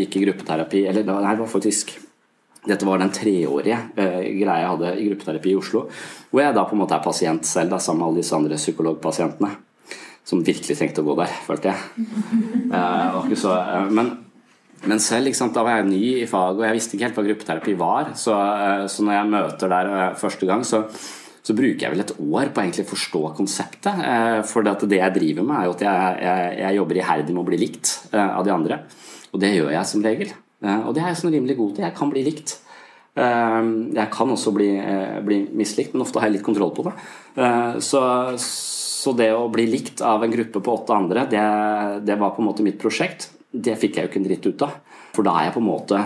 gikk 0.00 0.14
i 0.16 0.20
gruppeterapi. 0.22 0.86
Eller 0.88 1.04
det 1.04 1.12
var 1.12 1.48
faktisk 1.52 1.90
dette 2.64 2.86
var 2.88 3.00
den 3.00 3.12
treårige 3.12 3.76
eh, 4.00 4.20
greia 4.38 4.62
jeg 4.62 4.70
hadde 4.72 4.90
i 4.96 5.06
gruppeterapi 5.10 5.52
i 5.52 5.56
Oslo. 5.58 5.84
Hvor 6.30 6.40
jeg 6.40 6.56
da 6.56 6.64
på 6.64 6.76
en 6.76 6.80
måte 6.80 6.96
er 6.96 7.04
pasient 7.04 7.48
selv, 7.48 7.74
da, 7.74 7.80
sammen 7.82 8.00
med 8.00 8.08
alle 8.08 8.22
disse 8.22 8.36
andre 8.36 8.60
psykologpasientene. 8.60 9.50
Som 10.24 10.40
virkelig 10.46 10.78
trengte 10.78 11.02
å 11.02 11.08
gå 11.10 11.16
der, 11.20 11.40
følte 11.48 11.72
jeg. 11.72 11.80
Uh, 12.74 13.28
så, 13.38 13.52
eh, 13.54 13.90
men, 13.94 14.08
men, 14.82 14.98
selv 14.98 15.30
sant, 15.36 15.52
da 15.54 15.62
var 15.62 15.76
jeg 15.78 15.90
ny 15.92 16.00
i 16.24 16.26
faget, 16.26 16.56
og 16.58 16.64
jeg 16.66 16.74
visste 16.74 16.96
ikke 16.96 17.06
helt 17.06 17.18
hva 17.20 17.24
gruppeterapi 17.28 17.74
var. 17.78 18.08
Så, 18.18 18.34
så 18.90 19.04
når 19.06 19.14
jeg 19.14 19.30
møter 19.30 19.70
der 19.70 20.16
første 20.18 20.48
gang, 20.48 20.64
så, 20.66 20.80
så 21.44 21.54
bruker 21.54 21.84
jeg 21.84 21.92
vel 21.92 22.02
et 22.02 22.14
år 22.16 22.50
på 22.50 22.64
egentlig 22.64 22.86
å 22.88 22.90
forstå 22.90 23.22
konseptet. 23.38 24.02
For 24.50 24.66
det, 24.66 24.74
det 24.90 24.98
jeg 24.98 25.16
driver 25.20 25.46
med, 25.46 25.60
er 25.60 25.68
jo 25.68 25.76
at 25.76 25.86
jeg, 25.86 26.18
jeg, 26.26 26.50
jeg 26.64 26.80
jobber 26.80 27.00
iherdig 27.02 27.36
med 27.36 27.44
å 27.44 27.46
bli 27.52 27.60
likt 27.62 27.94
av 28.24 28.42
de 28.48 28.56
andre. 28.56 28.80
Og 29.30 29.44
det 29.44 29.54
gjør 29.54 29.70
jeg 29.76 29.92
som 29.92 30.08
regel. 30.08 30.34
Eh, 30.64 30.86
og 30.86 30.94
det 30.96 31.02
er 31.04 31.12
jeg 31.12 31.20
sånn 31.22 31.34
rimelig 31.36 31.58
god 31.60 31.74
til. 31.76 31.86
Jeg 31.86 31.96
kan 31.98 32.12
bli 32.12 32.24
likt. 32.26 32.56
Eh, 33.14 33.60
jeg 33.98 34.08
kan 34.14 34.32
også 34.34 34.54
bli, 34.56 34.70
eh, 34.80 35.20
bli 35.26 35.44
mislikt, 35.52 35.94
men 35.94 36.02
ofte 36.06 36.20
har 36.20 36.30
jeg 36.30 36.38
litt 36.38 36.48
kontroll 36.48 36.74
på 36.74 36.88
det. 36.88 36.94
Så, 37.82 38.00
Så 39.04 39.12
det 39.12 39.34
å 39.36 39.52
bli 39.52 39.66
likt 39.68 40.00
av 40.00 40.22
en 40.24 40.32
gruppe 40.32 40.62
på 40.64 40.78
åtte 40.78 40.94
andre, 40.96 41.26
det, 41.28 42.06
det 42.06 42.16
var 42.16 42.30
på 42.30 42.40
en 42.40 42.48
måte 42.48 42.64
mitt 42.64 42.78
prosjekt. 42.80 43.28
Det 43.52 43.76
fikk 43.76 43.96
jeg 43.96 44.06
jo 44.06 44.08
ikke 44.08 44.20
en 44.22 44.28
dritt 44.30 44.46
ut 44.46 44.62
av. 44.64 44.78
For 45.12 45.22
da 45.22 45.34
er 45.36 45.44
jeg 45.44 45.54
på 45.58 45.60
en 45.60 45.68
måte 45.68 45.98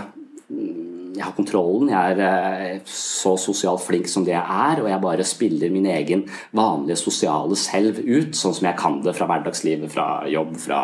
jeg 1.19 1.23
har 1.23 1.35
kontrollen. 1.37 1.91
Jeg 1.91 2.19
er 2.23 2.81
så 2.89 3.37
sosialt 3.41 3.83
flink 3.85 4.09
som 4.11 4.25
det 4.27 4.35
jeg 4.35 4.43
er, 4.43 4.83
og 4.83 4.89
jeg 4.91 5.03
bare 5.03 5.27
spiller 5.27 5.71
min 5.71 5.87
egen 5.91 6.25
vanlige 6.57 6.99
sosiale 7.01 7.59
selv 7.59 7.99
ut, 8.03 8.35
sånn 8.35 8.55
som 8.57 8.69
jeg 8.69 8.79
kan 8.79 9.01
det 9.05 9.15
fra 9.19 9.29
hverdagslivet, 9.31 9.91
fra 9.93 10.09
jobb, 10.31 10.57
fra 10.63 10.83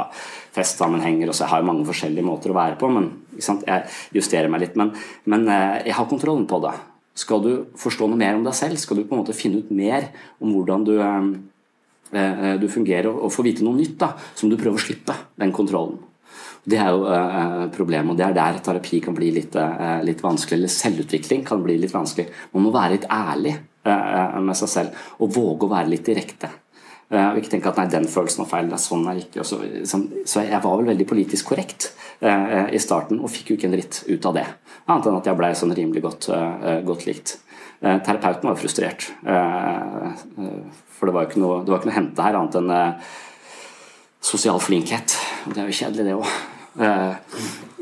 festsammenhenger. 0.55 1.31
Og 1.31 1.35
så 1.35 1.47
jeg 1.47 1.55
har 1.55 1.63
jo 1.63 1.71
mange 1.71 1.89
forskjellige 1.89 2.27
måter 2.27 2.55
å 2.55 2.59
være 2.59 2.79
på, 2.81 2.91
men 2.95 3.11
jeg 3.39 3.87
justerer 4.17 4.51
meg 4.53 4.65
litt. 4.65 4.79
Men, 4.81 4.95
men 5.31 5.49
eh, 5.49 5.83
jeg 5.91 5.99
har 5.99 6.11
kontrollen 6.11 6.47
på 6.51 6.61
det. 6.65 6.75
Skal 7.19 7.43
du 7.45 7.51
forstå 7.79 8.09
noe 8.11 8.19
mer 8.19 8.39
om 8.39 8.47
deg 8.47 8.57
selv, 8.59 8.81
skal 8.81 8.99
du 8.99 9.05
på 9.05 9.15
en 9.15 9.23
måte 9.23 9.37
finne 9.37 9.63
ut 9.63 9.71
mer 9.75 10.09
om 10.43 10.51
hvordan 10.55 10.87
du, 10.89 10.97
eh, 10.99 12.49
du 12.59 12.67
fungerer, 12.71 13.13
og 13.13 13.33
få 13.35 13.47
vite 13.47 13.67
noe 13.67 13.79
nytt, 13.79 13.99
da, 14.03 14.15
som 14.35 14.51
du 14.51 14.59
prøver 14.59 14.81
å 14.81 14.87
slippe 14.89 15.17
den 15.39 15.55
kontrollen. 15.55 16.03
Det 16.65 16.79
er 16.81 16.91
jo 16.95 17.05
eh, 17.13 17.67
problemet, 17.75 18.15
og 18.15 18.19
det 18.19 18.25
er 18.25 18.37
der 18.39 18.59
terapi 18.65 19.01
kan 19.05 19.17
bli 19.17 19.29
litt, 19.37 19.57
eh, 19.61 20.01
litt, 20.07 20.23
vanskelig. 20.25 20.57
Eller 20.59 20.73
selvutvikling 20.73 21.45
kan 21.45 21.63
bli 21.65 21.77
litt 21.81 21.93
vanskelig. 21.93 22.31
Man 22.55 22.65
må 22.65 22.73
være 22.75 22.97
litt 22.97 23.09
ærlig 23.13 23.53
eh, 23.53 24.39
med 24.41 24.57
seg 24.57 24.73
selv 24.73 25.03
og 25.21 25.35
våge 25.37 25.69
å 25.69 25.75
være 25.75 25.93
litt 25.93 26.09
direkte. 26.09 26.49
Og 27.13 27.37
ikke 27.39 27.51
tenke 27.53 27.69
at 27.71 27.77
nei, 27.79 27.85
den 27.93 28.07
følelsen 28.11 28.43
var 28.43 28.49
feil, 28.51 28.71
det 28.71 28.79
er 28.79 28.83
sånn 28.83 29.05
er 29.11 29.19
ikke. 29.21 29.45
Så, 29.47 29.59
liksom, 29.61 30.07
så, 30.25 30.41
jeg 30.47 30.61
var 30.65 30.79
vel 30.81 30.89
veldig 30.89 31.07
politisk 31.11 31.51
korrekt 31.53 31.91
i 32.25 32.81
starten 32.81 33.21
og 33.21 33.29
fikk 33.31 33.51
jo 33.51 33.57
ikke 33.59 33.69
en 33.69 33.75
dritt 33.77 34.01
ut 34.09 34.29
av 34.31 34.39
det. 34.39 34.45
Annet 34.89 35.11
enn 35.11 35.19
at 35.19 35.29
jeg 35.29 35.39
blei 35.39 35.51
sånn 35.59 35.75
rimelig 35.77 36.03
godt, 36.07 36.31
godt 36.89 37.05
likt. 37.09 37.37
terapeuten 37.85 38.49
var 38.49 38.57
frustrert. 38.57 39.11
for 39.21 41.07
det 41.07 41.15
var 41.15 41.27
jo 41.27 41.31
ikke 41.31 41.45
noe, 41.45 41.61
det 41.61 41.75
var 41.75 41.83
ikke 41.83 41.93
noe 41.93 41.99
hente 41.99 42.25
her 42.25 42.41
annet 42.41 42.59
enn 42.63 42.75
sosial 44.25 44.61
flinkhet. 44.65 45.19
Det 45.53 45.61
er 45.61 45.69
jo 45.69 45.79
kjedelig, 45.83 46.09
det 46.09 46.17
òg. 46.17 46.54
Uh, 46.75 47.15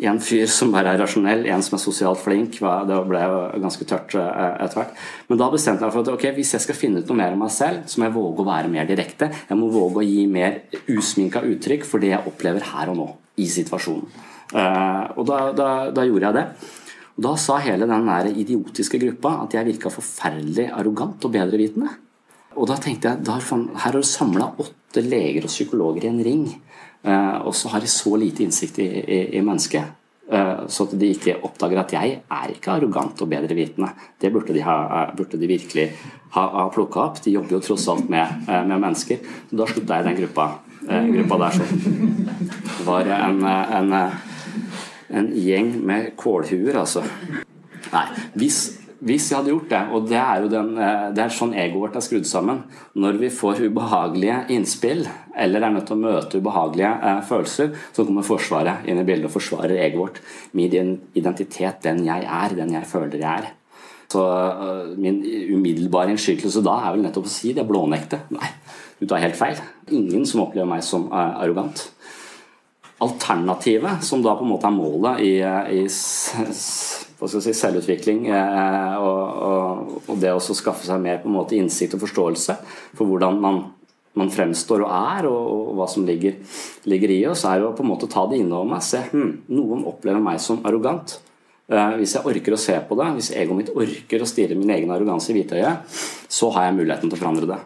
en 0.05 0.19
fyr 0.21 0.49
som 0.51 0.73
bare 0.75 0.93
er 0.93 1.01
rasjonell, 1.01 1.47
en 1.49 1.63
som 1.65 1.79
er 1.79 1.81
sosialt 1.81 2.21
flink. 2.21 2.59
Det 2.61 2.99
ble 3.09 3.23
jo 3.23 3.39
ganske 3.63 3.87
tørt 3.89 4.17
uh, 4.19 4.59
etter 4.61 4.81
hvert. 4.81 5.01
Men 5.31 5.41
da 5.41 5.49
bestemte 5.53 5.85
jeg 5.85 5.89
meg 5.89 5.95
for 5.95 6.05
at 6.05 6.13
ok, 6.13 6.27
hvis 6.37 6.53
jeg 6.57 6.65
skal 6.67 6.79
finne 6.79 7.01
ut 7.01 7.09
noe 7.09 7.21
mer 7.23 7.37
om 7.37 7.41
meg 7.45 7.55
selv, 7.55 7.87
så 7.89 8.01
må 8.01 8.09
jeg 8.09 8.17
våge 8.19 8.45
å 8.45 8.49
være 8.51 8.73
mer 8.73 8.91
direkte. 8.91 9.31
Jeg 9.49 9.59
må 9.61 9.71
våge 9.73 10.03
å 10.03 10.07
gi 10.07 10.27
mer 10.29 10.61
usminka 10.93 11.45
uttrykk 11.49 11.89
for 11.89 12.05
det 12.05 12.13
jeg 12.13 12.29
opplever 12.29 12.69
her 12.75 12.93
og 12.93 13.01
nå 13.01 13.09
i 13.41 13.49
situasjonen. 13.49 14.29
Uh, 14.53 15.09
og 15.17 15.25
da, 15.31 15.41
da, 15.57 15.69
da, 15.95 16.05
gjorde 16.05 16.29
jeg 16.29 16.41
det. 16.41 16.47
Og 17.17 17.25
da 17.29 17.35
sa 17.41 17.57
hele 17.65 17.89
den 17.89 18.09
der 18.11 18.29
idiotiske 18.33 19.01
gruppa 19.01 19.39
at 19.47 19.57
jeg 19.57 19.71
virka 19.71 19.93
forferdelig 19.93 20.69
arrogant 20.77 21.25
og 21.25 21.33
bedrevitende. 21.33 21.95
Og 22.61 22.69
da 22.69 22.77
tenkte 22.77 23.15
jeg 23.15 23.25
her 23.25 23.65
har 23.87 23.97
du 23.97 24.05
samla 24.05 24.51
åtte 24.61 25.01
leger 25.01 25.47
og 25.47 25.53
psykologer 25.53 26.05
i 26.05 26.11
en 26.11 26.25
ring 26.27 26.45
Eh, 26.53 26.72
og 27.03 27.55
så 27.59 27.73
har 27.73 27.83
de 27.83 27.89
så 27.91 28.13
lite 28.15 28.45
innsikt 28.45 28.79
i, 28.79 28.87
i, 28.87 29.21
i 29.39 29.41
mennesket. 29.43 29.99
Eh, 30.33 30.67
så 30.69 30.87
at 30.87 30.95
de 30.97 31.09
ikke 31.13 31.35
oppdager 31.45 31.81
at 31.83 31.93
jeg 31.93 32.13
er 32.23 32.53
ikke 32.55 32.73
arrogant 32.73 33.21
og 33.21 33.29
bedrevitende. 33.29 33.91
Det 34.21 34.31
burde 34.33 34.55
de, 34.55 34.63
ha, 34.65 35.11
burde 35.17 35.41
de 35.41 35.49
virkelig 35.51 35.89
ha, 36.37 36.45
ha 36.57 36.67
plukka 36.73 37.03
opp. 37.03 37.21
De 37.25 37.35
jobber 37.35 37.59
jo 37.59 37.63
tross 37.67 37.89
alt 37.93 38.09
med, 38.13 38.47
eh, 38.47 38.63
med 38.65 38.79
mennesker. 38.79 39.21
Så 39.51 39.59
da 39.61 39.67
slutta 39.69 39.99
jeg 39.99 40.07
i 40.07 40.09
den 40.09 40.21
gruppa, 40.23 40.47
gruppa 40.87 41.41
der. 41.43 41.59
Så. 41.59 41.67
Det 42.79 42.87
var 42.87 43.11
en, 43.19 43.43
en, 43.47 43.97
en 45.11 45.33
gjeng 45.37 45.75
med 45.85 46.13
kålhuer, 46.17 46.81
altså. 46.81 47.05
Nei, 47.93 48.07
hvis 48.41 48.63
hvis 49.03 49.25
jeg 49.31 49.41
hadde 49.41 49.51
gjort 49.51 49.71
det, 49.73 49.81
og 49.91 50.05
det 50.07 50.19
er 50.21 50.43
jo 50.45 50.51
den, 50.51 50.69
eh, 50.79 51.09
det 51.11 51.25
er 51.25 51.33
sånn 51.35 51.57
egoet 51.59 51.81
vårt 51.83 51.97
er 51.99 52.05
skrudd 52.07 52.27
sammen 52.29 52.61
Når 52.95 53.17
vi 53.19 53.31
får 53.35 53.65
ubehagelige 53.67 54.37
innspill, 54.55 55.03
eller 55.35 55.63
er 55.63 55.75
nødt 55.75 55.89
til 55.91 55.97
å 55.97 56.05
møte 56.05 56.39
ubehagelige 56.39 56.93
eh, 57.03 57.23
følelser, 57.27 57.73
så 57.91 58.05
kommer 58.07 58.23
Forsvaret 58.23 58.87
inn 58.87 59.01
i 59.03 59.07
bildet 59.09 59.27
og 59.27 59.35
forsvarer 59.35 59.75
egoet 59.75 59.99
vårt. 59.99 60.23
Min 60.55 61.01
identitet, 61.19 61.83
den 61.83 62.05
jeg 62.07 62.23
er, 62.23 62.55
den 62.55 62.77
jeg 62.77 62.87
føler 62.87 63.19
jeg 63.19 63.27
er. 63.43 63.51
Så 64.13 64.23
uh, 64.23 64.93
Min 65.01 65.23
umiddelbare 65.25 66.13
innskytelse 66.13 66.63
da 66.65 66.77
er 66.85 66.95
vel 66.95 67.07
nettopp 67.07 67.27
å 67.27 67.33
si 67.33 67.55
det 67.57 67.65
blånekte. 67.65 68.19
Nei, 68.37 68.51
du 69.01 69.07
tar 69.09 69.23
helt 69.25 69.39
feil. 69.39 69.63
Ingen 69.91 70.27
som 70.29 70.45
opplever 70.45 70.69
meg 70.69 70.85
som 70.85 71.09
uh, 71.09 71.41
arrogant. 71.41 71.87
Alternativet, 73.03 74.05
som 74.05 74.23
da 74.23 74.37
på 74.37 74.45
en 74.45 74.53
måte 74.53 74.69
er 74.69 74.77
målet 74.77 75.25
i, 75.25 75.33
i 75.81 75.87
si, 77.31 77.55
selvutvikling 77.57 78.27
eh, 78.33 78.97
og, 78.99 79.21
og, 79.49 79.95
og, 80.07 80.17
det 80.21 80.33
å 80.35 80.41
skaffe 80.43 80.87
seg 80.87 81.01
mer 81.03 81.23
på 81.23 81.31
en 81.31 81.37
måte 81.37 81.57
innsikt 81.59 81.97
og 81.97 82.05
forståelse 82.05 82.57
for 82.99 83.09
hvordan 83.09 83.41
man, 83.43 83.61
man 84.19 84.33
fremstår 84.33 84.87
og 84.87 84.95
er, 84.97 85.29
og, 85.31 85.51
og 85.73 85.75
hva 85.81 85.89
som 85.91 86.07
ligger, 86.09 86.39
ligger, 86.91 87.15
i 87.15 87.21
oss, 87.31 87.45
er 87.49 87.65
å 87.65 87.75
på 87.77 87.85
en 87.85 87.93
måte 87.93 88.11
ta 88.13 88.25
det 88.31 88.41
innover 88.43 88.73
meg. 88.75 88.87
Se 88.87 89.05
hm, 89.13 89.35
noen 89.55 89.85
opplever 89.89 90.23
meg 90.23 90.41
som 90.43 90.63
arrogant. 90.69 91.19
Eh, 91.73 91.99
hvis 92.01 92.17
jeg 92.19 92.27
orker 92.29 92.57
å 92.57 92.61
se 92.61 92.79
på 92.89 92.99
det, 92.99 93.11
hvis 93.19 93.33
egoet 93.39 93.63
mitt 93.63 93.75
orker 93.75 94.25
å 94.25 94.29
stirre 94.29 94.59
min 94.59 94.73
egen 94.75 94.91
arroganse 94.93 95.33
i 95.33 95.39
hvitøyet, 95.39 96.01
så 96.29 96.51
har 96.57 96.69
jeg 96.69 96.81
muligheten 96.81 97.09
til 97.09 97.19
å 97.19 97.23
forandre 97.23 97.53
det. 97.55 97.61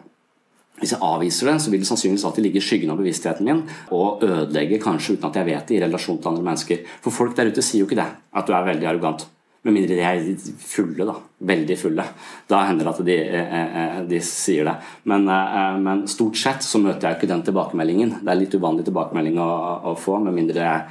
Hvis 0.77 0.93
jeg 0.93 1.01
avviser 1.01 1.49
det, 1.49 1.55
så 1.63 1.71
vil 1.73 1.81
det 1.81 1.89
sannsynligvis 1.89 2.25
alltid 2.29 2.45
ligge 2.45 2.61
i 2.61 2.65
skyggen 2.65 2.91
av 2.93 2.99
bevisstheten 3.01 3.47
min 3.47 3.63
og 3.95 4.21
ødelegge, 4.21 4.77
kanskje 4.83 5.15
uten 5.15 5.31
at 5.31 5.39
jeg 5.39 5.49
vet 5.49 5.65
det, 5.65 5.79
i 5.79 5.81
relasjon 5.81 6.19
til 6.21 6.31
andre 6.31 6.45
mennesker. 6.45 6.83
For 7.01 7.15
folk 7.15 7.33
der 7.37 7.49
ute 7.49 7.65
sier 7.65 7.81
jo 7.81 7.89
ikke 7.89 7.97
det, 7.97 8.05
at 8.37 8.45
du 8.45 8.53
er 8.53 8.67
veldig 8.67 8.89
arrogant. 8.91 9.25
Med 9.65 9.73
mindre 9.73 9.97
de 9.97 10.03
er 10.05 10.53
fulle, 10.61 11.05
da. 11.07 11.15
Veldig 11.49 11.77
fulle. 11.79 12.05
Da 12.49 12.61
hender 12.67 12.87
det 12.87 12.93
at 12.93 13.05
de, 13.07 13.17
eh, 13.17 13.55
eh, 13.81 13.97
de 14.07 14.19
sier 14.23 14.67
det. 14.67 14.75
Men, 15.09 15.27
eh, 15.27 15.77
men, 15.81 16.07
stort 16.07 16.37
sett 16.37 16.63
så 16.63 16.79
møter 16.79 17.09
jeg 17.09 17.17
ikke 17.17 17.31
den 17.33 17.43
tilbakemeldingen. 17.43 18.21
Det 18.21 18.31
er 18.31 18.39
litt 18.39 18.55
uvanlig 18.55 18.85
tilbakemelding 18.85 19.39
å, 19.39 19.49
å 19.91 19.95
få, 19.97 20.19
med 20.23 20.37
mindre 20.37 20.61
jeg 20.61 20.83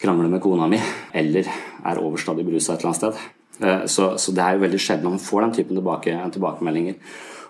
krangler 0.00 0.30
med 0.32 0.40
kona 0.40 0.66
mi 0.66 0.78
eller 1.12 1.44
er 1.44 1.98
overstadig 2.00 2.46
berusa 2.46 2.72
et 2.72 2.80
eller 2.80 2.92
annet 2.92 3.00
sted. 3.00 3.88
Så, 3.92 4.06
så, 4.16 4.32
det 4.32 4.40
er 4.40 4.54
jo 4.56 4.62
veldig 4.62 4.78
sjelden 4.80 5.10
man 5.10 5.20
får 5.20 5.42
den 5.42 5.52
typen 5.58 5.76
tilbake, 5.76 6.14
tilbakemeldinger. 6.32 6.94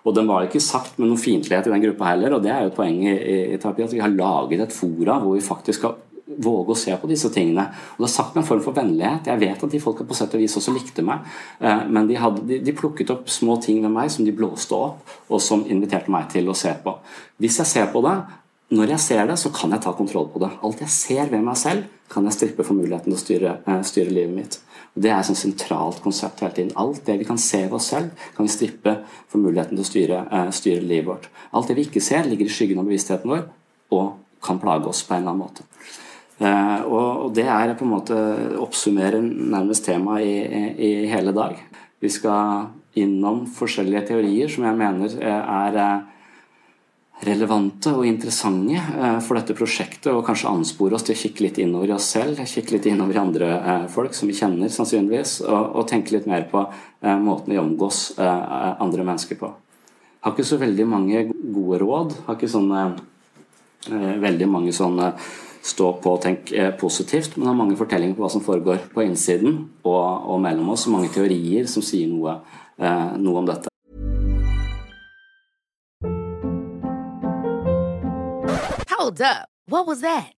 Og 0.02 0.16
den 0.16 0.26
var 0.26 0.46
ikke 0.46 0.62
sagt 0.64 0.99
med 0.99 1.06
noen 1.06 1.20
fiendtlighet 1.20 1.68
i 1.68 1.75
den 1.75 1.84
gruppa 1.84 2.08
heller, 2.08 2.34
og 2.34 2.42
det 2.42 2.50
er 2.50 2.64
jo 2.64 2.72
et 2.72 2.76
poeng 2.78 3.02
i, 3.04 3.14
i, 3.52 3.58
terapi 3.60 3.84
at 3.84 3.94
vi 3.94 4.02
har 4.02 4.10
laget 4.10 4.64
et 4.64 4.75
fora 4.75 5.20
hvor 5.22 5.37
vi 5.37 5.44
faktisk 5.44 5.78
skal 5.78 5.99
våge 6.38 6.75
å 6.75 6.78
se 6.78 6.94
på 6.96 7.08
disse 7.10 7.30
tingene. 7.34 7.66
Og 7.96 8.04
Det 8.04 8.08
er 8.08 8.14
sagt 8.14 8.34
med 8.34 8.42
en 8.42 8.49
form 8.49 8.62
for 8.64 8.76
vennlighet. 8.76 9.26
Jeg 9.26 9.40
vet 9.40 9.64
at 9.64 9.70
de 9.70 9.80
folka 9.80 10.04
på 10.04 10.16
sett 10.16 10.34
og 10.34 10.42
vis 10.42 10.56
også 10.56 10.75
likte 10.75 11.02
meg, 11.02 11.26
eh, 11.60 11.87
men 11.88 12.06
de, 12.06 12.18
hadde, 12.20 12.46
de, 12.46 12.60
de, 12.64 12.72
plukket 12.76 13.10
opp 13.10 13.28
små 13.28 13.60
ting 13.62 13.82
ved 13.82 13.90
meg 13.90 14.10
som 14.10 14.25
de 14.25 14.32
blåste 14.32 14.76
opp, 14.76 15.08
og 15.28 15.40
som 15.40 15.64
inviterte 15.66 16.10
meg 16.10 16.28
til 16.30 16.49
å 16.49 16.56
se 16.56 16.75
på. 16.84 16.96
Hvis 17.40 17.58
jeg 17.62 17.66
ser 17.66 17.92
på 17.92 18.02
det, 18.06 18.16
når 18.70 18.92
jeg 18.94 19.02
ser 19.02 19.26
det, 19.26 19.38
så 19.40 19.50
kan 19.50 19.72
jeg 19.75 19.82
ta 19.82 19.92
kontroll 19.99 20.28
på 20.30 20.38
det. 20.38 20.52
Alt 20.62 20.82
jeg 20.84 20.94
ser 20.94 21.30
ved 21.30 21.42
meg 21.42 21.56
selv, 21.58 21.88
kan 22.10 22.26
jeg 22.26 22.37
strippe 22.37 22.66
for 22.66 22.78
muligheten 22.78 23.10
til 23.10 23.18
å 23.18 23.22
styre, 23.25 23.54
eh, 23.66 23.80
styre 23.82 24.14
livet 24.14 24.37
mitt. 24.37 24.58
Det 24.94 25.10
er 25.10 25.18
et 25.18 25.38
sentralt 25.38 26.00
konsept 26.02 26.40
hele 26.40 26.54
tiden. 26.54 26.72
Alt 26.76 27.04
det 27.06 27.18
vi 27.18 27.25
kan 27.25 27.38
se 27.38 27.62
ved 27.64 27.75
oss 27.78 27.90
selv, 27.90 28.10
kan 28.37 28.46
vi 28.46 28.52
strippe 28.52 28.96
for 29.28 29.38
muligheten 29.38 29.76
til 29.76 29.84
å 29.84 29.90
styre, 29.90 30.18
eh, 30.32 30.50
styre 30.50 30.82
livet 30.82 31.06
vårt. 31.06 31.28
Alt 31.52 31.68
det 31.68 31.76
vi 31.76 31.84
ikke 31.84 32.02
ser, 32.02 32.25
ligger 32.25 32.46
i 32.46 32.49
skyggen 32.49 32.78
av 32.78 32.87
bevisstheten 32.87 33.30
vår 33.30 33.44
og 33.92 34.14
kan 34.42 34.58
plage 34.58 34.87
oss 34.87 35.02
på 35.02 35.14
en 35.14 35.22
eller 35.22 35.30
annen 35.30 35.46
måte. 35.46 35.62
Eh, 36.40 36.82
og 36.88 37.35
det 37.37 37.44
er 37.44 37.75
på 37.76 37.85
en 37.85 37.92
måte 37.92 38.18
oppsummerer 38.62 39.20
nærmest 39.20 39.85
temaet 39.85 40.25
i, 40.25 40.62
i, 40.73 40.92
hele 41.11 41.35
dag. 41.37 41.59
Vi 42.00 42.09
skal 42.12 42.70
innom 43.00 43.44
forskjellige 43.54 44.06
teorier 44.09 44.49
som 44.49 44.64
jeg 44.64 44.78
mener 44.78 45.18
eh, 45.20 45.50
er 45.56 45.76
eh, 45.82 46.06
relevante 47.28 47.92
og 47.92 48.06
interessante 48.09 48.80
for 49.20 49.37
dette 49.37 49.52
prosjektet, 49.52 50.09
og 50.09 50.23
kanskje 50.25 50.49
anspore 50.49 50.97
oss 50.97 51.04
til 51.04 51.12
å 51.12 51.20
kikke 51.20 51.44
litt 51.44 51.59
innover 51.61 51.90
i 51.90 51.92
oss 51.92 52.06
selv, 52.14 52.40
kikke 52.49 52.78
litt 52.78 52.88
innover 52.88 53.18
i 53.18 53.20
andre 53.20 53.50
folk 53.92 54.16
som 54.16 54.30
vi 54.30 54.38
kjenner, 54.38 54.73
sannsynligvis, 54.73 55.35
og, 55.44 55.66
og 55.76 55.85
tenke 55.90 56.14
litt 56.14 56.25
mer 56.30 56.47
på 56.49 56.62
måten 57.20 57.52
vi 57.52 57.61
omgås 57.61 58.14
andre 58.16 59.04
mennesker 59.04 59.37
på. 59.37 59.52
Jeg 59.52 60.25
har 60.25 60.32
ikke 60.32 60.49
så 60.49 60.61
veldig 60.64 60.88
mange 60.88 61.26
gode 61.28 61.82
råd. 61.85 62.16
Jeg 62.16 62.25
har 62.30 62.40
ikke 62.40 62.52
sånne 62.56 62.87
veldig 64.25 64.49
mange 64.56 64.73
sånne 64.80 65.12
stå 65.62 65.93
på 66.02 66.14
og 66.17 66.23
tenke 66.25 66.57
eh, 66.57 66.73
positivt, 66.79 67.37
men 67.37 67.50
har 67.50 67.59
mange 67.59 67.76
fortellinger 67.79 68.17
på 68.17 68.25
hva 68.25 68.33
som 68.33 68.45
foregår 68.45 68.81
på 68.95 69.05
innsiden 69.05 69.59
og, 69.85 70.31
og 70.33 70.40
mellom 70.43 70.73
oss, 70.73 70.87
og 70.88 70.97
mange 70.97 71.12
teorier 71.14 71.69
som 71.71 71.85
sier 71.85 72.09
noe, 72.11 72.40
eh, 72.81 73.17
noe 73.21 73.43
om 73.43 73.50
dette. 73.50 73.69
Hold 78.97 79.21
up. 79.21 79.49
What 79.67 79.87
was 79.87 80.00
that? 80.00 80.39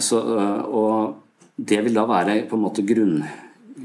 Så, 0.00 0.22
eh, 0.38 0.62
og 0.68 1.58
det 1.58 1.82
vil 1.84 1.98
da 1.98 2.06
være 2.08 2.40
på 2.48 2.58
en 2.58 2.66
måte 2.68 2.86
grunn... 2.86 3.20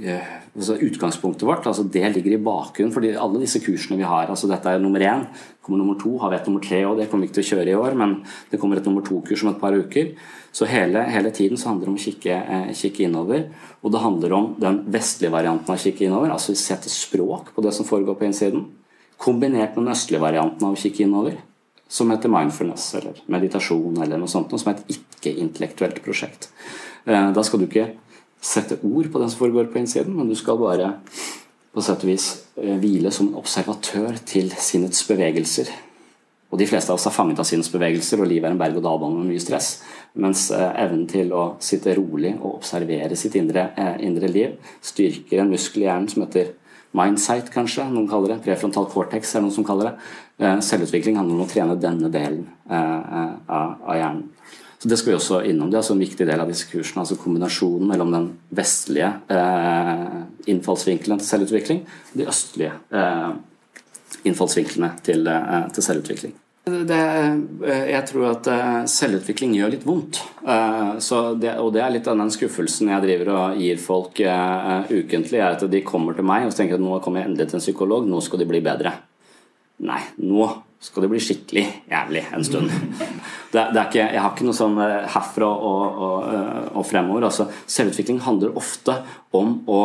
eh, 0.04 0.40
Altså 0.54 0.76
utgangspunktet 0.86 1.48
vårt, 1.50 1.66
altså 1.66 1.82
det 1.90 2.12
ligger 2.14 2.36
i 2.36 2.44
bakgrunnen 2.46 2.94
fordi 2.94 3.16
alle 3.18 3.40
disse 3.42 3.58
kursene 3.64 3.98
vi 3.98 4.06
har. 4.06 4.28
altså 4.30 4.46
Dette 4.46 4.70
er 4.70 4.78
nummer 4.80 5.02
én. 5.02 5.26
kommer 5.64 5.80
nummer 5.80 5.96
to, 5.98 6.18
har 6.20 6.30
vi 6.30 6.36
et 6.36 6.48
nummer 6.48 6.62
tre 6.62 6.84
òg, 6.86 7.00
det 7.00 7.10
kommer 7.10 7.26
vi 7.26 7.32
ikke 7.32 7.40
til 7.40 7.44
å 7.44 7.58
kjøre 7.58 7.72
i 7.72 7.80
år. 7.80 7.96
Men 7.98 8.14
det 8.52 8.60
kommer 8.62 8.78
et 8.78 8.86
nummer 8.86 9.02
to-kurs 9.02 9.44
om 9.44 9.50
et 9.50 9.60
par 9.60 9.74
uker. 9.74 10.12
Så 10.52 10.68
hele, 10.70 11.02
hele 11.10 11.32
tiden 11.32 11.58
så 11.58 11.70
handler 11.72 11.88
det 11.88 11.94
om 11.94 11.98
å 11.98 12.04
kikke, 12.04 12.36
eh, 12.36 12.74
kikke 12.78 13.08
innover. 13.08 13.48
Og 13.82 13.92
det 13.92 14.04
handler 14.04 14.34
om 14.34 14.56
den 14.60 14.84
vestlige 14.94 15.32
varianten 15.32 15.74
av 15.74 15.80
å 15.80 15.82
kikke 15.82 16.06
innover. 16.06 16.30
Altså 16.30 16.54
sette 16.54 16.90
språk 16.90 17.56
på 17.56 17.64
det 17.64 17.74
som 17.74 17.86
foregår 17.86 18.20
på 18.20 18.30
innsiden. 18.30 18.68
Kombinert 19.18 19.76
med 19.76 19.86
den 19.88 19.94
østlige 19.96 20.22
varianten 20.22 20.68
av 20.68 20.76
å 20.76 20.78
kikke 20.78 21.08
innover. 21.08 21.38
Som 21.94 22.10
heter 22.10 22.32
mindfulness 22.32 22.88
eller 22.98 23.20
meditasjon 23.30 24.00
eller 24.02 24.18
noe 24.18 24.32
sånt. 24.32 24.50
Noe 24.50 24.62
som 24.62 24.72
er 24.72 24.80
et 24.80 24.96
ikke-intellektuelt 24.96 26.02
prosjekt. 26.06 26.50
Eh, 27.06 27.32
Da 27.36 27.44
skal 27.46 27.62
du 27.62 27.68
ikke 27.68 27.92
sette 28.42 28.80
ord 28.84 29.12
på 29.12 29.22
det 29.22 29.30
som 29.30 29.40
foregår 29.40 29.70
på 29.72 29.80
innsiden, 29.80 30.16
men 30.18 30.30
du 30.30 30.36
skal 30.36 30.58
bare 30.58 30.96
på 31.74 31.82
sett 31.82 32.04
og 32.04 32.10
vis 32.10 32.28
eh, 32.58 32.78
hvile 32.82 33.12
som 33.12 33.30
en 33.30 33.40
observatør 33.42 34.18
til 34.26 34.50
sinnets 34.58 35.06
bevegelser. 35.08 35.70
Og 36.54 36.60
de 36.60 36.68
fleste 36.70 36.92
av 36.94 37.00
oss 37.00 37.08
er 37.10 37.16
fanget 37.16 37.40
av 37.42 37.48
sinnets 37.50 37.72
bevegelser, 37.74 38.22
og 38.22 38.30
livet 38.30 38.46
er 38.46 38.54
en 38.54 38.60
berg-og-dal-bane 38.62 39.22
med 39.22 39.32
mye 39.32 39.42
stress. 39.42 39.70
Mens 40.22 40.52
eh, 40.54 40.74
evnen 40.84 41.08
til 41.10 41.32
å 41.34 41.56
sitte 41.64 41.96
rolig 41.98 42.36
og 42.40 42.60
observere 42.60 43.18
sitt 43.18 43.38
indre, 43.40 43.72
indre 44.02 44.30
liv 44.30 44.58
styrker 44.82 45.42
en 45.42 45.54
muskel 45.54 45.86
i 45.86 45.88
hjernen 45.88 46.10
som 46.12 46.26
heter 46.26 46.54
mindsight, 46.98 47.50
kanskje. 47.54 47.86
Noen 47.92 48.10
kaller 48.10 48.36
det. 48.36 48.42
Prefrontal 48.46 48.88
cortex 48.92 49.36
er 49.36 49.44
noen 49.44 49.56
som 49.56 49.66
kaller 49.68 49.92
det. 49.92 50.12
Eh, 50.44 50.60
selvutvikling 50.66 51.18
handler 51.20 51.38
om 51.38 51.46
å 51.46 51.50
trene 51.50 51.78
denne 51.80 52.12
delen 52.14 52.46
eh, 52.70 53.16
eh, 53.20 53.34
av, 53.48 53.96
hjernen. 53.98 54.28
Så 54.80 54.90
Det 54.92 55.00
skal 55.00 55.14
vi 55.14 55.18
også 55.18 55.42
innom. 55.48 55.70
Det 55.72 55.78
er 55.78 55.84
altså 55.84 55.96
en 55.96 56.04
viktig 56.04 56.28
del 56.28 56.44
av 56.44 56.52
disse 56.52 56.68
kursene. 56.68 57.06
altså 57.06 57.16
Kombinasjonen 57.16 57.88
mellom 57.88 58.12
den 58.12 58.28
vestlige 58.52 59.14
innfallsvinkelen 60.52 61.22
til 61.22 61.30
selvutvikling 61.30 61.80
og 61.88 62.20
de 62.20 62.28
østlige 62.28 62.74
innfallsvinklene 64.28 64.92
til 65.08 65.24
selvutvikling. 65.88 66.36
Det, 66.64 66.98
eh, 67.68 67.90
jeg 67.92 68.06
tror 68.08 68.30
at 68.30 68.48
eh, 68.48 68.84
selvutvikling 68.88 69.58
gjør 69.58 69.74
litt 69.74 69.84
vondt. 69.84 70.22
Eh, 70.48 70.94
det, 71.42 71.56
og 71.60 71.74
det 71.76 71.82
er 71.84 71.92
litt 71.92 72.08
av 72.08 72.16
den 72.22 72.32
skuffelsen 72.32 72.92
jeg 72.94 73.04
driver 73.04 73.32
og 73.34 73.58
gir 73.60 73.82
folk 73.84 74.22
ukentlig. 74.24 75.42
er 75.42 75.58
at 75.58 75.66
De 75.68 75.82
kommer 75.84 76.16
til 76.16 76.28
meg 76.28 76.48
og 76.48 76.56
tenker 76.56 76.80
at 76.80 76.84
nå 76.84 77.02
kommer 77.04 77.20
jeg 77.20 77.32
endelig 77.32 77.50
til 77.52 77.60
en 77.60 77.66
psykolog, 77.66 78.08
nå 78.08 78.22
skal 78.24 78.40
de 78.40 78.48
bli 78.48 78.64
bedre. 78.64 78.96
Nei, 79.84 80.00
nå 80.24 80.48
skal 80.84 81.04
det 81.04 81.12
bli 81.12 81.20
skikkelig 81.24 81.66
jævlig 81.92 82.24
en 82.32 82.48
stund. 82.48 82.72
Det, 83.54 83.62
det 83.70 83.78
er 83.78 83.86
ikke, 83.86 84.08
jeg 84.16 84.22
har 84.24 84.32
ikke 84.32 84.48
noe 84.48 84.58
sånn 84.58 84.80
herfra 85.14 85.46
og, 85.46 86.00
og, 86.08 86.32
og 86.80 86.88
fremover. 86.88 87.28
Altså, 87.28 87.46
selvutvikling 87.70 88.24
handler 88.24 88.56
ofte 88.58 88.96
om 89.36 89.60
å 89.70 89.82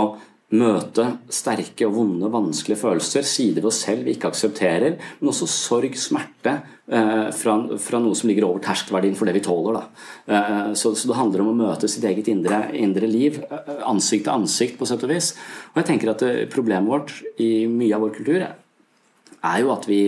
møte 0.57 1.05
sterke 1.29 1.85
og 1.85 1.93
vonde, 1.99 2.29
vanskelige 2.33 2.81
følelser, 2.81 3.27
sider 3.29 3.61
ved 3.61 3.69
oss 3.69 3.83
selv 3.85 4.07
vi 4.07 4.15
ikke 4.17 4.31
aksepterer, 4.31 4.95
men 5.21 5.29
også 5.29 5.49
sorg, 5.53 5.93
smerte 6.01 6.55
eh, 6.89 7.27
fra, 7.37 7.57
fra, 7.85 8.01
noe 8.01 8.17
som 8.17 8.31
ligger 8.31 8.47
over 8.47 8.63
terskelverdien 8.65 9.19
for 9.19 9.29
det 9.29 9.37
vi 9.37 9.45
tåler. 9.45 9.91
Eh, 10.25 10.71
så, 10.73 10.95
så, 10.97 11.11
det 11.11 11.19
handler 11.19 11.45
om 11.45 11.53
å 11.53 11.59
møte 11.59 11.91
sitt 11.91 12.07
eget 12.09 12.31
indre, 12.33 12.63
indre 12.81 13.11
liv, 13.11 13.43
eh, 13.45 13.75
ansikt 13.91 14.25
til 14.25 14.39
ansikt, 14.39 14.79
på 14.81 14.89
sett 14.89 15.05
og 15.05 15.13
vis. 15.13 15.35
Og 15.75 15.83
jeg 15.83 15.91
tenker 15.93 16.15
at 16.15 16.27
Problemet 16.49 16.89
vårt 16.89 17.13
i 17.43 17.69
mye 17.71 17.93
av 17.95 18.03
vår 18.07 18.17
kultur 18.17 18.41
er 18.41 19.61
jo 19.61 19.71
at 19.75 19.85
vi, 19.87 20.01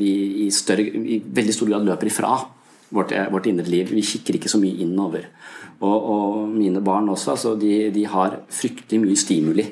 vi 0.00 0.12
i, 0.46 0.50
større, 0.54 0.82
i, 0.82 1.20
veldig 1.20 1.54
stor 1.54 1.70
grad 1.70 1.84
løper 1.86 2.08
ifra 2.08 2.32
vårt, 2.94 3.14
vårt, 3.32 3.46
indre 3.50 3.66
liv. 3.68 3.92
Vi 3.94 4.04
kikker 4.04 4.38
ikke 4.38 4.52
så 4.52 4.60
mye 4.62 4.84
innover. 4.84 5.28
Og, 5.80 5.94
og 5.94 6.36
mine 6.48 6.82
barn 6.84 7.08
også, 7.12 7.34
altså 7.34 7.54
de, 7.60 7.90
de, 7.94 8.06
har 8.08 8.38
fryktelig 8.52 9.00
mye 9.02 9.18
stimuli 9.18 9.66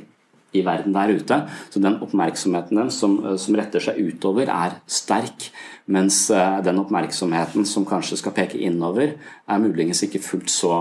i 0.52 0.60
verden 0.66 0.92
der 0.92 1.14
ute. 1.14 1.38
Så 1.72 1.80
den 1.80 2.00
oppmerksomheten 2.04 2.76
dem 2.76 2.90
som, 2.92 3.16
som, 3.40 3.56
retter 3.56 3.80
seg 3.80 4.00
utover, 4.02 4.50
er 4.52 4.76
sterk. 4.86 5.48
Mens 5.92 6.26
den 6.64 6.78
oppmerksomheten 6.82 7.66
som 7.66 7.86
kanskje 7.88 8.20
skal 8.20 8.34
peke 8.36 8.60
innover, 8.60 9.16
er 9.48 9.62
muligens 9.62 10.04
ikke 10.06 10.22
fullt 10.22 10.52
så, 10.52 10.74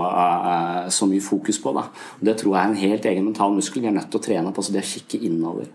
så 0.92 1.08
mye 1.10 1.24
fokus 1.24 1.58
på. 1.62 1.72
Da. 1.78 1.88
Og 2.20 2.26
det 2.28 2.36
tror 2.42 2.56
jeg 2.56 2.62
er 2.62 2.74
en 2.74 2.82
helt 2.84 3.08
egen 3.10 3.30
mental 3.30 3.56
muskel 3.56 3.82
vi 3.82 3.90
er 3.90 3.96
nødt 3.96 4.12
til 4.12 4.20
å 4.20 4.26
trene 4.28 4.52
på, 4.54 4.64
så 4.64 4.74
det 4.74 4.84
å 4.84 4.92
kikke 4.92 5.24
innover. 5.26 5.72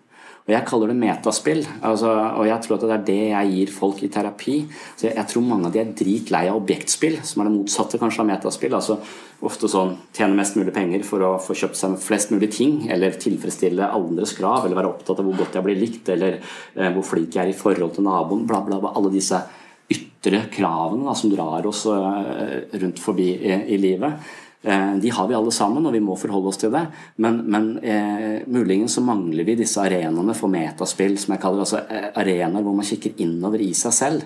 Og 0.47 0.53
Jeg 0.53 0.63
kaller 0.63 0.87
det 0.87 0.95
metaspill, 0.95 1.65
altså, 1.83 2.07
og 2.39 2.45
jeg 2.47 2.63
tror 2.63 2.77
at 2.77 2.83
det 2.85 2.93
er 2.95 3.01
det 3.09 3.23
jeg 3.33 3.49
gir 3.51 3.71
folk 3.75 3.97
i 3.99 4.07
terapi. 4.07 4.53
Så 4.95 5.09
jeg, 5.09 5.17
jeg 5.17 5.27
tror 5.27 5.43
mange 5.43 5.67
av 5.67 5.73
de 5.75 5.81
er 5.81 5.91
dritlei 5.91 6.45
av 6.47 6.61
objektspill, 6.61 7.17
som 7.27 7.43
er 7.43 7.49
det 7.49 7.55
motsatte 7.57 7.99
kanskje 7.99 8.23
av 8.23 8.29
metaspill. 8.29 8.77
altså 8.77 8.95
Ofte 9.43 9.67
sånn 9.67 9.91
tjene 10.15 10.39
mest 10.39 10.55
mulig 10.55 10.71
penger 10.73 11.03
for 11.05 11.25
å 11.27 11.33
få 11.43 11.57
kjøpt 11.59 11.77
seg 11.77 11.99
flest 11.99 12.31
mulig 12.31 12.47
ting, 12.55 12.79
eller 12.87 13.19
tilfredsstille 13.19 13.91
andres 13.99 14.37
krav, 14.39 14.63
eller 14.63 14.79
være 14.79 14.93
opptatt 14.95 15.19
av 15.19 15.27
hvor 15.27 15.43
godt 15.43 15.59
jeg 15.59 15.67
blir 15.67 15.83
likt, 15.83 16.15
eller 16.15 16.39
eh, 16.39 16.89
hvor 16.95 17.03
flink 17.11 17.35
jeg 17.35 17.43
er 17.43 17.51
i 17.51 17.59
forhold 17.65 17.97
til 17.97 18.07
naboen, 18.07 18.47
bla, 18.47 18.63
bla, 18.63 18.79
bla. 18.79 18.95
Alle 18.95 19.11
disse 19.13 19.43
ytre 19.91 20.45
kravene 20.51 21.09
da, 21.09 21.13
som 21.15 21.35
drar 21.35 21.67
oss 21.67 21.83
eh, 21.91 22.79
rundt 22.79 23.03
forbi 23.03 23.33
i, 23.35 23.59
i 23.75 23.83
livet. 23.83 24.31
Eh, 24.67 24.95
de 24.95 25.09
har 25.09 25.27
vi 25.27 25.35
alle 25.37 25.51
sammen, 25.55 25.85
og 25.87 25.93
vi 25.95 26.01
må 26.03 26.17
forholde 26.19 26.51
oss 26.51 26.59
til 26.59 26.73
det. 26.73 26.83
Men, 27.23 27.39
men 27.47 27.69
eh, 27.79 28.43
muligens 28.51 28.97
så 28.97 29.03
mangler 29.05 29.47
vi 29.47 29.55
disse 29.61 29.79
arenaene 29.79 30.35
for 30.35 30.51
metaspill, 30.51 31.15
som 31.21 31.35
jeg 31.35 31.43
kaller 31.43 31.63
altså 31.63 31.85
eh, 31.85 32.09
arenaer 32.19 32.65
hvor 32.65 32.75
man 32.75 32.87
kikker 32.87 33.15
innover 33.23 33.63
i 33.63 33.69
seg 33.77 33.95
selv. 33.95 34.25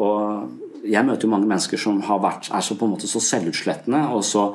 Og 0.00 0.86
jeg 0.88 1.04
møter 1.04 1.28
jo 1.28 1.32
mange 1.34 1.50
mennesker 1.50 1.80
som 1.80 2.00
vært, 2.00 2.48
er 2.48 2.64
så 2.64 2.76
på 2.78 2.88
en 2.88 2.94
måte 2.94 3.10
så 3.10 3.20
selvutslettende 3.20 4.00
og 4.16 4.24
så 4.24 4.46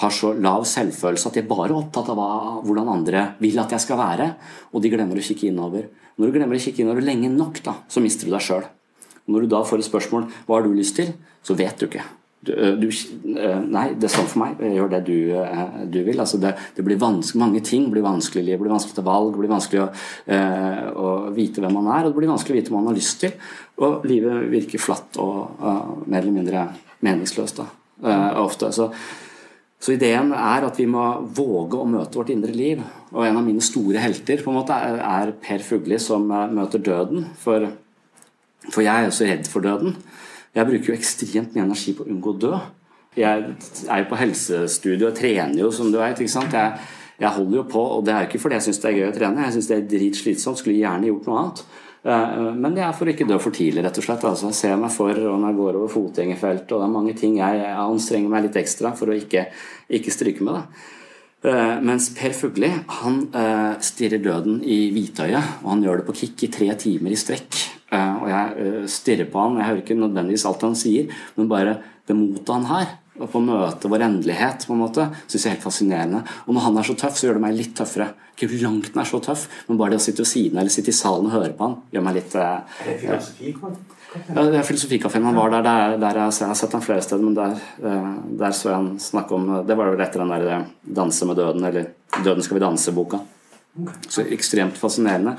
har 0.00 0.14
så 0.14 0.30
lav 0.38 0.62
selvfølelse 0.68 1.28
at 1.28 1.36
de 1.36 1.42
er 1.42 1.50
bare 1.50 1.74
opptatt 1.76 2.08
av 2.12 2.16
hva, 2.16 2.28
hvordan 2.64 2.88
andre 2.94 3.24
vil 3.42 3.58
at 3.60 3.74
jeg 3.74 3.84
skal 3.84 3.98
være, 4.00 4.30
og 4.70 4.84
de 4.84 4.92
glemmer 4.92 5.18
å 5.18 5.24
kikke 5.24 5.50
innover. 5.50 5.90
Når 6.14 6.30
du 6.30 6.38
glemmer 6.38 6.56
å 6.56 6.62
kikke 6.62 6.84
innover 6.84 7.04
lenge 7.04 7.32
nok, 7.34 7.60
da, 7.66 7.74
så 7.90 8.02
mister 8.04 8.30
du 8.30 8.36
deg 8.36 8.46
sjøl. 8.46 8.64
Når 9.30 9.44
du 9.44 9.52
da 9.52 9.64
får 9.66 9.82
et 9.82 9.90
spørsmål 9.90 10.30
hva 10.46 10.56
har 10.56 10.66
du 10.66 10.72
lyst 10.78 10.96
til, 11.02 11.12
så 11.42 11.58
vet 11.58 11.76
du 11.82 11.90
ikke. 11.90 12.06
Du, 12.40 12.54
du, 12.80 12.86
nei, 13.68 13.90
det 14.00 14.06
er 14.08 14.12
sånn 14.14 14.28
for 14.30 14.40
meg. 14.40 14.60
Gjør 14.72 14.92
det 14.94 15.00
du, 15.04 15.16
du 15.92 15.98
vil. 16.06 16.20
Altså 16.22 16.40
det, 16.40 16.54
det, 16.76 16.84
blir 16.86 17.00
Mange 17.36 17.60
ting 17.64 17.90
blir 17.92 18.04
vanskelig. 18.04 18.46
Det 18.48 18.60
blir 18.62 18.72
vanskelig 18.72 18.96
å 18.96 19.00
ta 19.00 19.04
valg, 19.04 19.34
det 19.34 19.42
blir 19.42 19.52
vanskelig 19.52 19.82
å, 19.84 19.88
å, 21.04 21.10
vite 21.36 21.60
hvem 21.60 21.76
man 21.76 21.90
er, 21.92 22.06
og 22.06 22.14
det 22.14 22.20
blir 22.22 22.32
vanskelig 22.32 22.56
å 22.56 22.60
vite 22.60 22.72
hva 22.72 22.80
man 22.80 22.92
har 22.92 23.00
lyst 23.00 23.20
til. 23.20 23.34
Og 23.84 24.06
livet 24.08 24.46
virker 24.52 24.80
flatt 24.80 25.18
og 25.20 25.60
uh, 25.60 25.98
mer 26.06 26.22
eller 26.22 26.36
mindre 26.36 26.64
meningsløst 27.04 27.60
da, 27.60 27.66
ofte. 28.40 28.72
Så, 28.72 28.88
så, 29.76 29.92
ideen 29.92 30.32
er 30.36 30.64
at 30.68 30.80
vi 30.80 30.88
må 30.88 31.04
våge 31.36 31.76
å 31.76 31.88
møte 31.88 32.20
vårt 32.20 32.32
indre 32.32 32.56
liv. 32.56 32.80
Og 33.12 33.24
en 33.26 33.36
av 33.40 33.44
mine 33.44 33.64
store 33.64 34.00
helter 34.00 34.40
på 34.40 34.52
en 34.52 34.60
måte 34.62 34.80
er, 34.80 35.00
er 35.04 35.36
Per 35.44 35.64
Fugli, 35.64 36.00
som 36.00 36.24
møter 36.28 36.80
døden. 36.88 37.28
For, 37.40 37.68
for 38.70 38.84
jeg 38.84 38.96
er 38.96 39.12
også 39.12 39.26
så 39.26 39.30
redd 39.34 39.52
for 39.52 39.68
døden. 39.68 39.96
Jeg 40.56 40.66
bruker 40.66 40.92
jo 40.92 40.96
ekstremt 40.98 41.54
mye 41.54 41.66
energi 41.68 41.94
på 41.94 42.06
å 42.06 42.10
unngå 42.10 42.32
å 42.34 42.40
dø. 42.46 42.54
Jeg 43.18 43.52
er 43.90 44.02
jo 44.02 44.08
på 44.10 44.18
helsestudio 44.18 45.10
og 45.10 45.18
trener 45.18 45.62
jo, 45.64 45.70
som 45.74 45.90
du 45.90 45.98
veit. 45.98 46.22
Jeg, 46.22 46.72
jeg 47.20 47.36
holder 47.36 47.60
jo 47.60 47.68
på, 47.70 47.84
og 47.98 48.02
det 48.06 48.14
er 48.14 48.24
jo 48.24 48.30
ikke 48.30 48.42
fordi 48.42 48.58
jeg 48.58 48.68
syns 48.68 48.82
det 48.82 48.90
er 48.90 48.98
gøy 48.98 49.06
å 49.10 49.14
trene. 49.16 49.46
Jeg 49.46 49.56
syns 49.58 49.70
det 49.70 49.78
er 49.78 49.88
dritslitsomt. 49.94 50.60
Skulle 50.62 50.78
gjerne 50.78 51.10
gjort 51.10 51.30
noe 51.30 51.40
annet. 51.42 51.64
Eh, 52.02 52.46
men 52.56 52.76
det 52.76 52.84
er 52.84 52.94
for 52.96 53.08
å 53.08 53.12
ikke 53.12 53.28
dø 53.28 53.36
for 53.42 53.54
tidlig, 53.54 53.84
rett 53.84 53.98
og 54.00 54.06
slett. 54.06 54.24
Altså, 54.28 54.48
jeg 54.48 54.58
ser 54.60 54.78
meg 54.80 54.94
for 54.94 55.10
og 55.14 55.36
når 55.36 55.52
jeg 55.52 55.60
går 55.60 55.80
over 55.80 55.92
fotgjengerfeltet, 55.92 56.72
og 56.72 56.80
det 56.80 56.86
er 56.86 56.94
mange 56.94 57.16
ting 57.18 57.36
jeg, 57.40 57.60
jeg 57.60 57.82
anstrenger 57.82 58.32
meg 58.32 58.46
litt 58.46 58.60
ekstra 58.60 58.94
for 58.96 59.12
å 59.12 59.18
ikke, 59.18 59.46
ikke 60.00 60.14
stryke 60.14 60.46
med. 60.46 60.60
Da. 60.60 60.96
Uh, 61.40 61.78
mens 61.80 62.10
Per 62.12 62.34
Fugli 62.36 62.68
han 62.68 63.22
uh, 63.32 63.78
stirrer 63.80 64.20
døden 64.20 64.58
i 64.60 64.90
hvitøyet, 64.92 65.62
og 65.62 65.70
han 65.72 65.84
gjør 65.86 66.02
det 66.02 66.08
på 66.10 66.16
kick 66.18 66.44
i 66.44 66.50
tre 66.52 66.68
timer 66.76 67.14
i 67.14 67.20
strekk. 67.20 67.60
Uh, 67.90 68.22
og 68.22 68.26
jeg 68.30 68.88
stirrer 68.92 69.30
på 69.30 69.42
han, 69.42 69.58
jeg 69.58 69.66
hører 69.66 69.84
ikke 69.84 69.98
nødvendigvis 69.98 70.46
alt 70.46 70.66
han 70.66 70.78
sier, 70.78 71.10
men 71.36 71.50
bare 71.50 71.78
det 72.06 72.14
motet 72.18 72.52
han 72.54 72.68
har 72.70 72.96
på 73.20 73.40
å 73.40 73.44
møte 73.44 73.90
vår 73.90 74.04
endelighet, 74.06 74.64
på 74.66 74.74
en 74.74 74.80
måte, 74.80 75.06
syns 75.26 75.44
jeg 75.44 75.50
er 75.50 75.56
helt 75.56 75.66
fascinerende. 75.66 76.22
Og 76.46 76.56
når 76.56 76.66
han 76.68 76.80
er 76.80 76.88
så 76.88 76.96
tøff, 76.96 77.18
så 77.18 77.26
gjør 77.26 77.36
det 77.36 77.44
meg 77.44 77.56
litt 77.58 77.74
tøffere. 77.76 78.10
Ikke 78.32 78.48
hvor 78.48 78.62
langt 78.64 78.92
han 78.94 79.02
er 79.02 79.08
så 79.10 79.20
tøff, 79.24 79.46
men 79.68 79.80
bare 79.80 79.94
det 79.94 80.00
å 80.00 80.04
sitte 80.06 80.24
ved 80.24 80.30
siden 80.30 80.60
eller 80.60 80.72
sitte 80.72 80.92
i 80.92 80.96
salen 80.96 81.28
og 81.28 81.34
høre 81.36 81.52
på 81.56 81.66
han, 81.66 81.80
gjør 81.92 82.06
meg 82.06 82.20
litt 82.20 82.36
Er 82.40 82.62
det 82.86 83.00
filosofi? 83.02 83.54
ja, 84.10 84.42
det 84.42 84.58
er 84.58 84.66
Filosofikafeen. 84.66 85.26
Han 85.28 85.36
var 85.38 85.52
der, 85.54 85.66
der, 85.66 85.96
der 86.02 86.22
jeg, 86.22 86.36
jeg, 86.40 86.48
har 86.50 86.58
sett 86.58 86.72
han 86.74 86.82
flere 86.84 87.04
steder, 87.04 87.26
men 87.26 87.36
der, 87.36 87.58
eh, 87.86 88.08
der 88.40 88.56
så 88.56 88.70
jeg 88.70 88.78
han 88.78 88.88
snakke 89.02 89.36
om 89.36 89.50
Det 89.66 89.76
var 89.78 89.92
vel 89.92 90.02
etter 90.02 90.24
den 90.24 90.32
der 90.34 90.48
eh, 90.56 90.64
'Danse 90.86 91.28
med 91.28 91.38
døden', 91.38 91.66
eller 91.68 91.92
'Døden 92.24 92.42
skal 92.42 92.58
vi 92.58 92.64
danse'-boka. 92.64 93.20
Så 94.10 94.24
ekstremt 94.34 94.78
fascinerende. 94.78 95.36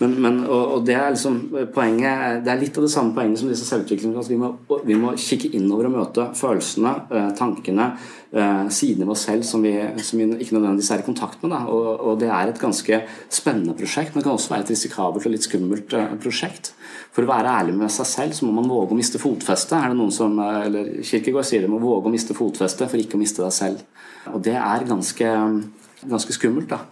Men, 0.00 0.14
men, 0.20 0.36
og, 0.44 0.74
og, 0.74 0.82
det 0.84 0.94
er 0.96 1.12
liksom 1.12 1.36
poenget 1.74 2.42
Det 2.44 2.52
er 2.52 2.60
litt 2.60 2.76
av 2.76 2.84
det 2.84 2.92
samme 2.92 3.14
poenget 3.16 3.40
som 3.40 3.48
disse 3.48 3.66
selvutviklingene. 3.68 4.24
Vi, 4.28 4.78
vi 4.88 4.96
må 5.00 5.12
kikke 5.20 5.50
innover 5.56 5.88
og 5.88 5.94
møte 5.94 6.26
følelsene, 6.36 6.92
eh, 7.08 7.30
tankene, 7.36 7.90
eh, 8.32 8.68
sidene 8.72 9.08
ved 9.08 9.14
oss 9.16 9.26
selv 9.28 9.48
som 9.48 9.64
vi, 9.64 9.74
som 10.04 10.20
vi, 10.20 10.28
ikke 10.36 10.56
nødvendigvis 10.58 10.92
er 10.92 11.02
i 11.02 11.06
kontakt 11.08 11.44
med. 11.44 11.56
Og, 11.72 11.88
og, 11.98 12.14
det 12.20 12.28
er 12.28 12.52
et 12.52 12.60
ganske 12.60 13.02
spennende 13.32 13.76
prosjekt, 13.76 14.14
men 14.14 14.20
det 14.20 14.28
kan 14.28 14.36
også 14.36 14.54
være 14.54 14.68
et 14.68 14.74
risikabelt 14.74 15.28
og 15.28 15.36
litt 15.36 15.48
skummelt 15.48 15.96
eh, 15.96 16.16
prosjekt. 16.20 16.74
For 17.16 17.24
å 17.24 17.32
være 17.32 17.56
ærlig 17.60 17.78
med 17.80 17.92
seg 17.92 18.08
selv 18.08 18.36
så 18.36 18.48
må 18.48 18.56
man 18.60 18.68
våge 18.72 18.96
å 18.96 19.00
miste 19.00 19.20
fotfestet. 19.20 19.78
Er 19.80 19.92
det 19.92 20.00
noen 20.00 20.12
som, 20.14 20.36
eller 20.40 20.98
Kirkegård 21.00 21.48
sier 21.48 21.64
det, 21.64 21.72
må 21.72 21.80
våge 21.80 22.08
å 22.08 22.12
miste 22.12 22.36
fotfestet 22.36 22.92
for 22.92 23.00
ikke 23.00 23.16
å 23.16 23.24
miste 23.24 23.44
deg 23.44 23.56
selv. 23.56 24.04
Og 24.32 24.44
det 24.44 24.56
er 24.60 24.88
ganske, 24.88 25.32
ganske 26.04 26.36
skummelt. 26.36 26.76
da 26.76 26.84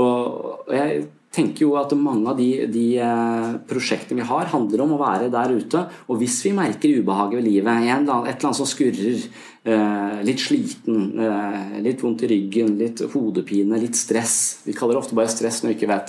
og 0.00 0.72
jeg 0.72 1.04
tenker 1.32 1.64
jo 1.64 1.76
at 1.80 1.92
mange 1.96 2.28
av 2.28 2.36
de, 2.36 2.66
de, 2.70 2.84
eh, 3.00 3.54
prosjektene 3.68 4.20
vi 4.20 4.28
har, 4.28 4.50
handler 4.52 4.84
om 4.84 4.92
å 4.96 5.00
være 5.00 5.30
der 5.32 5.54
ute. 5.56 5.86
Og 6.12 6.20
hvis 6.20 6.42
vi 6.44 6.52
merker 6.56 7.00
ubehaget 7.00 7.38
ved 7.38 7.48
livet, 7.48 7.86
et 7.86 8.02
eller 8.04 8.28
annet 8.28 8.58
som 8.58 8.68
skurrer, 8.68 9.24
eh, 9.64 10.18
litt 10.28 10.42
sliten, 10.42 11.18
eh, 11.18 11.80
litt 11.80 12.02
vondt 12.04 12.24
i 12.24 12.28
ryggen, 12.28 12.76
litt 12.76 13.00
hodepine, 13.14 13.80
litt 13.80 13.96
stress 13.96 14.60
Vi 14.66 14.72
kaller 14.72 14.94
det 14.94 15.02
ofte 15.02 15.14
bare 15.14 15.28
stress 15.28 15.62
når 15.62 15.72
vi 15.72 15.74
ikke 15.74 15.88
vet, 15.88 16.08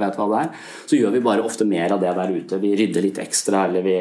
vet, 0.00 0.16
hva 0.16 0.26
det 0.32 0.40
er. 0.40 0.50
Så 0.86 0.98
gjør 0.98 1.12
vi 1.12 1.20
bare 1.20 1.44
ofte 1.44 1.66
mer 1.68 1.92
av 1.92 2.00
det 2.00 2.14
der 2.16 2.32
ute. 2.32 2.58
Vi 2.58 2.74
rydder 2.74 3.02
litt 3.02 3.18
ekstra, 3.18 3.68
eller 3.68 3.82
vi 3.82 3.94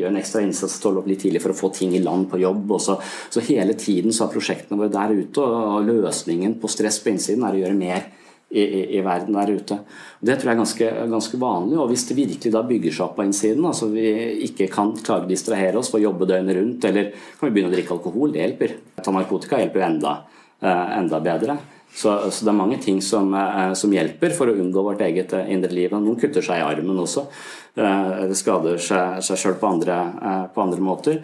gjør 0.00 0.08
en 0.08 0.16
ekstra 0.16 0.42
innsats, 0.42 0.80
står 0.80 0.98
opp 0.98 1.06
litt 1.06 1.20
tidlig 1.20 1.42
for 1.42 1.52
å 1.52 1.60
få 1.60 1.72
ting 1.74 1.94
i 1.94 2.02
land 2.02 2.30
på 2.30 2.40
jobb. 2.40 2.80
Så, 2.80 2.98
så, 3.30 3.40
hele 3.40 3.74
tiden 3.74 4.12
så 4.12 4.24
er 4.24 4.34
prosjektene 4.34 4.80
våre 4.80 4.90
der 4.90 5.12
ute, 5.14 5.40
og 5.40 5.84
løsningen 5.86 6.58
på 6.58 6.68
stress 6.68 6.98
på 6.98 7.12
innsiden 7.12 7.44
er 7.44 7.54
å 7.54 7.62
gjøre 7.62 7.76
mer 7.76 8.06
i, 8.50 8.96
i, 8.96 9.00
verden 9.02 9.34
der 9.34 9.50
ute. 9.50 9.78
Det 10.20 10.36
tror 10.38 10.50
jeg 10.50 10.54
er 10.54 10.60
ganske, 10.60 10.90
ganske, 11.10 11.38
vanlig. 11.40 11.78
og 11.82 11.88
Hvis 11.90 12.06
det 12.08 12.18
virkelig 12.18 12.52
da 12.54 12.62
bygger 12.66 12.94
seg 12.94 13.06
opp 13.08 13.16
på 13.18 13.24
innsiden, 13.26 13.64
altså 13.66 13.88
vi 13.90 14.06
ikke 14.46 14.68
kan 14.72 14.92
klare 15.00 15.26
å 15.26 15.30
distrahere 15.30 15.80
oss 15.80 15.90
for 15.90 15.98
å 15.98 16.06
jobbe 16.06 16.28
døgnet 16.30 16.58
rundt, 16.60 16.86
eller 16.86 17.10
kan 17.10 17.48
vi 17.48 17.56
begynne 17.56 17.72
å 17.72 17.74
drikke 17.74 17.96
alkohol, 17.96 18.34
det 18.34 18.44
hjelper. 18.44 18.76
Ta 19.02 19.14
narkotika 19.14 19.58
hjelper 19.60 19.82
jo 19.82 19.88
enda, 19.88 20.12
eh, 20.62 20.84
enda 21.00 21.20
bedre. 21.24 21.58
Så, 21.96 22.12
så, 22.30 22.44
det 22.44 22.52
er 22.52 22.60
mange 22.60 22.78
ting 22.82 23.00
som, 23.02 23.34
eh, 23.34 23.72
som, 23.74 23.92
hjelper 23.92 24.36
for 24.36 24.52
å 24.52 24.56
unngå 24.62 24.84
vårt 24.84 25.02
eget 25.02 25.34
eh, 25.34 25.50
indre 25.52 25.72
liv. 25.74 25.90
Noen 25.96 26.20
kutter 26.20 26.44
seg 26.44 26.62
i 26.62 26.66
armen 26.66 27.02
også. 27.02 27.26
Det 27.76 28.38
skader 28.38 28.78
seg 28.80 29.36
sjøl 29.36 29.58
på, 29.60 29.68
på 29.76 30.62
andre 30.62 30.80
måter. 30.80 31.18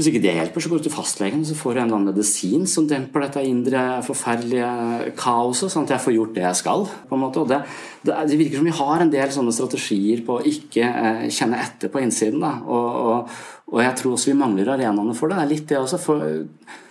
Hvis 0.00 0.08
ikke 0.08 0.22
det 0.24 0.32
hjelper, 0.32 0.62
så 0.64 0.70
går 0.72 0.78
du 0.80 0.84
til 0.86 0.94
fastlegen 0.94 1.42
så 1.44 1.54
får 1.58 1.74
du 1.74 1.78
en 1.78 1.82
eller 1.82 1.98
annen 1.98 2.14
medisin 2.14 2.62
som 2.64 2.86
demper 2.88 3.26
dette 3.26 3.42
indre 3.44 3.82
forferdelige 4.06 5.10
kaoset, 5.20 5.68
sånn 5.68 5.84
at 5.84 5.92
jeg 5.92 6.04
får 6.06 6.14
gjort 6.14 6.32
det 6.38 6.44
jeg 6.46 6.58
skal. 6.62 6.86
på 7.10 7.18
en 7.18 7.20
måte. 7.20 7.42
Og 7.42 7.50
det, 7.50 7.58
det, 8.00 8.14
det 8.30 8.38
virker 8.40 8.62
som 8.62 8.70
vi 8.70 8.78
har 8.78 9.04
en 9.04 9.12
del 9.12 9.34
sånne 9.34 9.52
strategier 9.52 10.22
på 10.24 10.38
å 10.38 10.46
ikke 10.48 10.86
eh, 10.88 11.26
kjenne 11.28 11.60
etter 11.60 11.92
på 11.92 12.00
innsiden. 12.00 12.40
Da. 12.40 12.54
Og, 12.64 12.88
og, 13.10 13.42
og, 13.74 13.82
jeg 13.84 13.98
tror 14.00 14.16
også 14.16 14.32
vi 14.32 14.38
mangler 14.40 14.72
arenaene 14.72 15.18
for 15.18 15.28
det. 15.28 15.36
Det 15.36 15.44
er 15.44 15.52
litt 15.52 15.68
det 15.68 15.82
også. 15.82 16.00
for 16.00 16.24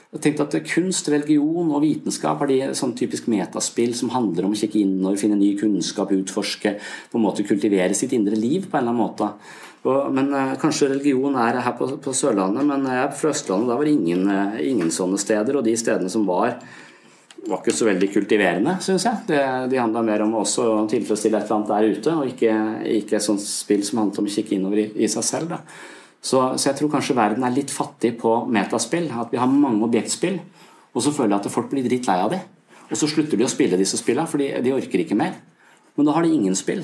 jeg 0.10 0.24
tenkte 0.24 0.46
at 0.48 0.56
Kunst, 0.66 1.06
religion 1.14 1.70
og 1.70 1.84
vitenskap 1.84 2.40
er 2.42 2.50
de 2.50 2.60
sånn 2.78 2.96
typisk 2.98 3.28
metaspill 3.30 3.92
som 3.94 4.10
handler 4.10 4.48
om 4.48 4.56
å 4.56 4.58
kikke 4.58 4.82
og 5.06 5.20
finne 5.22 5.38
ny 5.38 5.52
kunnskap, 5.60 6.10
utforske, 6.16 6.72
på 7.12 7.20
en 7.20 7.26
måte 7.28 7.46
kultivere 7.46 7.94
sitt 7.94 8.16
indre 8.18 8.38
liv 8.40 8.66
på 8.66 8.78
en 8.78 8.88
eller 8.88 8.96
annen 8.96 9.04
måte. 9.04 9.30
Og, 9.86 10.10
men 10.12 10.34
eh, 10.34 10.56
Kanskje 10.60 10.90
religion 10.96 11.38
er 11.40 11.62
her 11.62 11.76
på, 11.78 11.92
på, 12.02 12.14
Sørlandet, 12.16 12.66
men 12.68 12.88
jeg 12.90 13.04
er 13.04 13.14
fra 13.16 13.32
Østlandet. 13.36 13.70
Da 13.70 13.78
var 13.78 13.86
det 13.86 13.94
ingen, 13.96 14.26
eh, 14.34 14.58
ingen, 14.72 14.90
sånne 14.92 15.20
steder. 15.22 15.60
Og 15.60 15.68
de 15.68 15.76
stedene 15.80 16.12
som 16.12 16.26
var, 16.28 16.58
var 17.46 17.62
ikke 17.62 17.78
så 17.78 17.88
veldig 17.88 18.10
kultiverende, 18.18 18.76
syns 18.84 19.06
jeg. 19.08 19.24
Det, 19.30 19.40
de 19.72 19.80
handla 19.80 20.04
mer 20.10 20.26
om 20.26 20.36
også 20.42 20.68
å 20.74 20.82
tilfredsstille 20.90 21.40
et 21.40 21.48
eller 21.48 21.60
annet 21.62 21.72
der 21.72 22.02
ute, 22.02 22.18
og 22.18 22.34
ikke, 22.34 22.58
ikke 22.98 23.22
et 23.22 23.30
sånt 23.30 23.46
spill 23.46 23.86
som 23.88 24.02
handlet 24.02 24.24
om 24.24 24.28
å 24.28 24.36
kikke 24.40 24.58
innover 24.58 24.84
i, 24.88 24.90
i 25.06 25.12
seg 25.12 25.30
selv. 25.30 25.56
Så, 26.20 26.42
så, 26.58 26.70
jeg 26.70 26.78
tror 26.80 26.92
kanskje 26.94 27.16
verden 27.18 27.46
er 27.48 27.56
litt 27.56 27.72
fattig 27.72 28.18
på 28.20 28.34
metaspill. 28.52 29.08
At 29.12 29.32
vi 29.32 29.40
har 29.40 29.50
mange 29.52 29.86
objektspill, 29.88 30.40
og 30.94 31.06
så 31.06 31.14
føler 31.16 31.36
jeg 31.38 31.46
at 31.46 31.54
folk 31.54 31.70
blir 31.72 31.86
dritt 31.88 32.10
lei 32.10 32.18
av 32.20 32.34
de. 32.34 32.42
Og 32.90 32.98
så 32.98 33.08
slutter 33.08 33.38
de 33.38 33.46
å 33.46 33.52
spille 33.52 33.78
disse 33.80 34.00
spillene, 34.02 34.28
for 34.28 34.42
de 34.42 34.74
orker 34.76 35.04
ikke 35.04 35.18
mer. 35.18 35.38
Men 35.96 36.08
da 36.08 36.16
har 36.16 36.26
de 36.26 36.34
ingen 36.34 36.58
spill. 36.58 36.84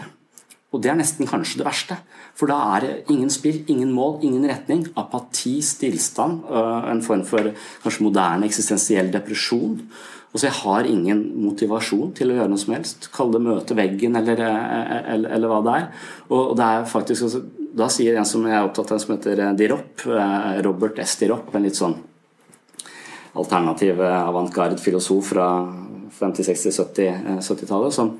Og 0.75 0.81
det 0.83 0.91
er 0.91 0.97
nesten 0.99 1.27
kanskje 1.29 1.61
det 1.61 1.67
verste. 1.67 1.95
For 2.35 2.51
da 2.51 2.57
er 2.75 2.83
det 2.83 3.13
ingen 3.13 3.31
spill, 3.31 3.61
ingen 3.71 3.93
mål, 3.95 4.19
ingen 4.27 4.43
retning. 4.49 4.83
Apati, 4.99 5.61
stillstand, 5.63 6.43
øh, 6.51 6.91
en 6.91 7.01
form 7.05 7.23
for 7.27 7.53
kanskje 7.83 8.03
moderne 8.03 8.49
eksistensiell 8.49 9.11
depresjon. 9.13 9.79
Og 10.33 10.39
så 10.41 10.49
jeg 10.49 10.57
har 10.57 10.83
ingen 10.83 11.21
motivasjon 11.45 12.11
til 12.17 12.33
å 12.33 12.35
gjøre 12.35 12.51
noe 12.51 12.59
som 12.59 12.73
helst. 12.75 13.07
Kall 13.15 13.31
det 13.31 13.39
møte 13.45 13.77
veggen 13.77 14.19
eller, 14.19 14.41
eller, 14.41 14.89
øh, 14.91 15.13
eller, 15.13 15.35
eller 15.37 15.53
hva 15.53 15.61
det 15.63 15.75
er. 15.79 15.85
Og 16.35 16.57
det 16.59 16.65
er 16.65 16.89
faktisk 16.91 17.29
også, 17.29 17.41
Da 17.75 17.89
sier 17.91 18.15
en 18.15 18.27
som 18.27 18.45
jeg 18.47 18.55
er 18.55 18.67
opptatt 18.67 18.93
av, 18.95 19.01
som 19.03 19.15
heter 19.15 19.41
øh, 19.49 19.55
Dirop, 19.59 20.05
Robert 20.65 21.01
S. 21.03 21.17
Dirop, 21.19 21.51
en 21.55 21.65
litt 21.67 21.79
sånn 21.79 21.97
alternativ 23.35 23.99
avantgarde 23.99 24.79
filosof 24.79 25.33
fra 25.33 25.49
50-, 26.15 26.45
60-, 26.55 27.41
70-tallet, 27.43 27.91
som 27.91 28.13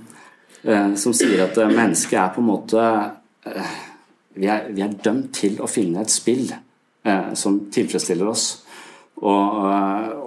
Eh, 0.65 0.93
som 0.97 1.13
sier 1.13 1.43
at 1.45 1.57
eh, 1.61 1.69
mennesket 1.69 2.17
er 2.17 2.31
på 2.33 2.41
en 2.41 2.47
måte 2.47 2.81
eh, 3.45 3.73
vi 4.35 4.47
er, 4.49 4.63
vi 4.73 4.81
er 4.81 4.95
dømt 4.97 5.29
til 5.37 5.59
å 5.61 5.69
finne 5.69 6.01
et 6.01 6.11
spill 6.11 6.49
som 7.37 7.59
tilfredsstiller 7.69 8.25
oss. 8.25 8.64
Og, 9.23 9.59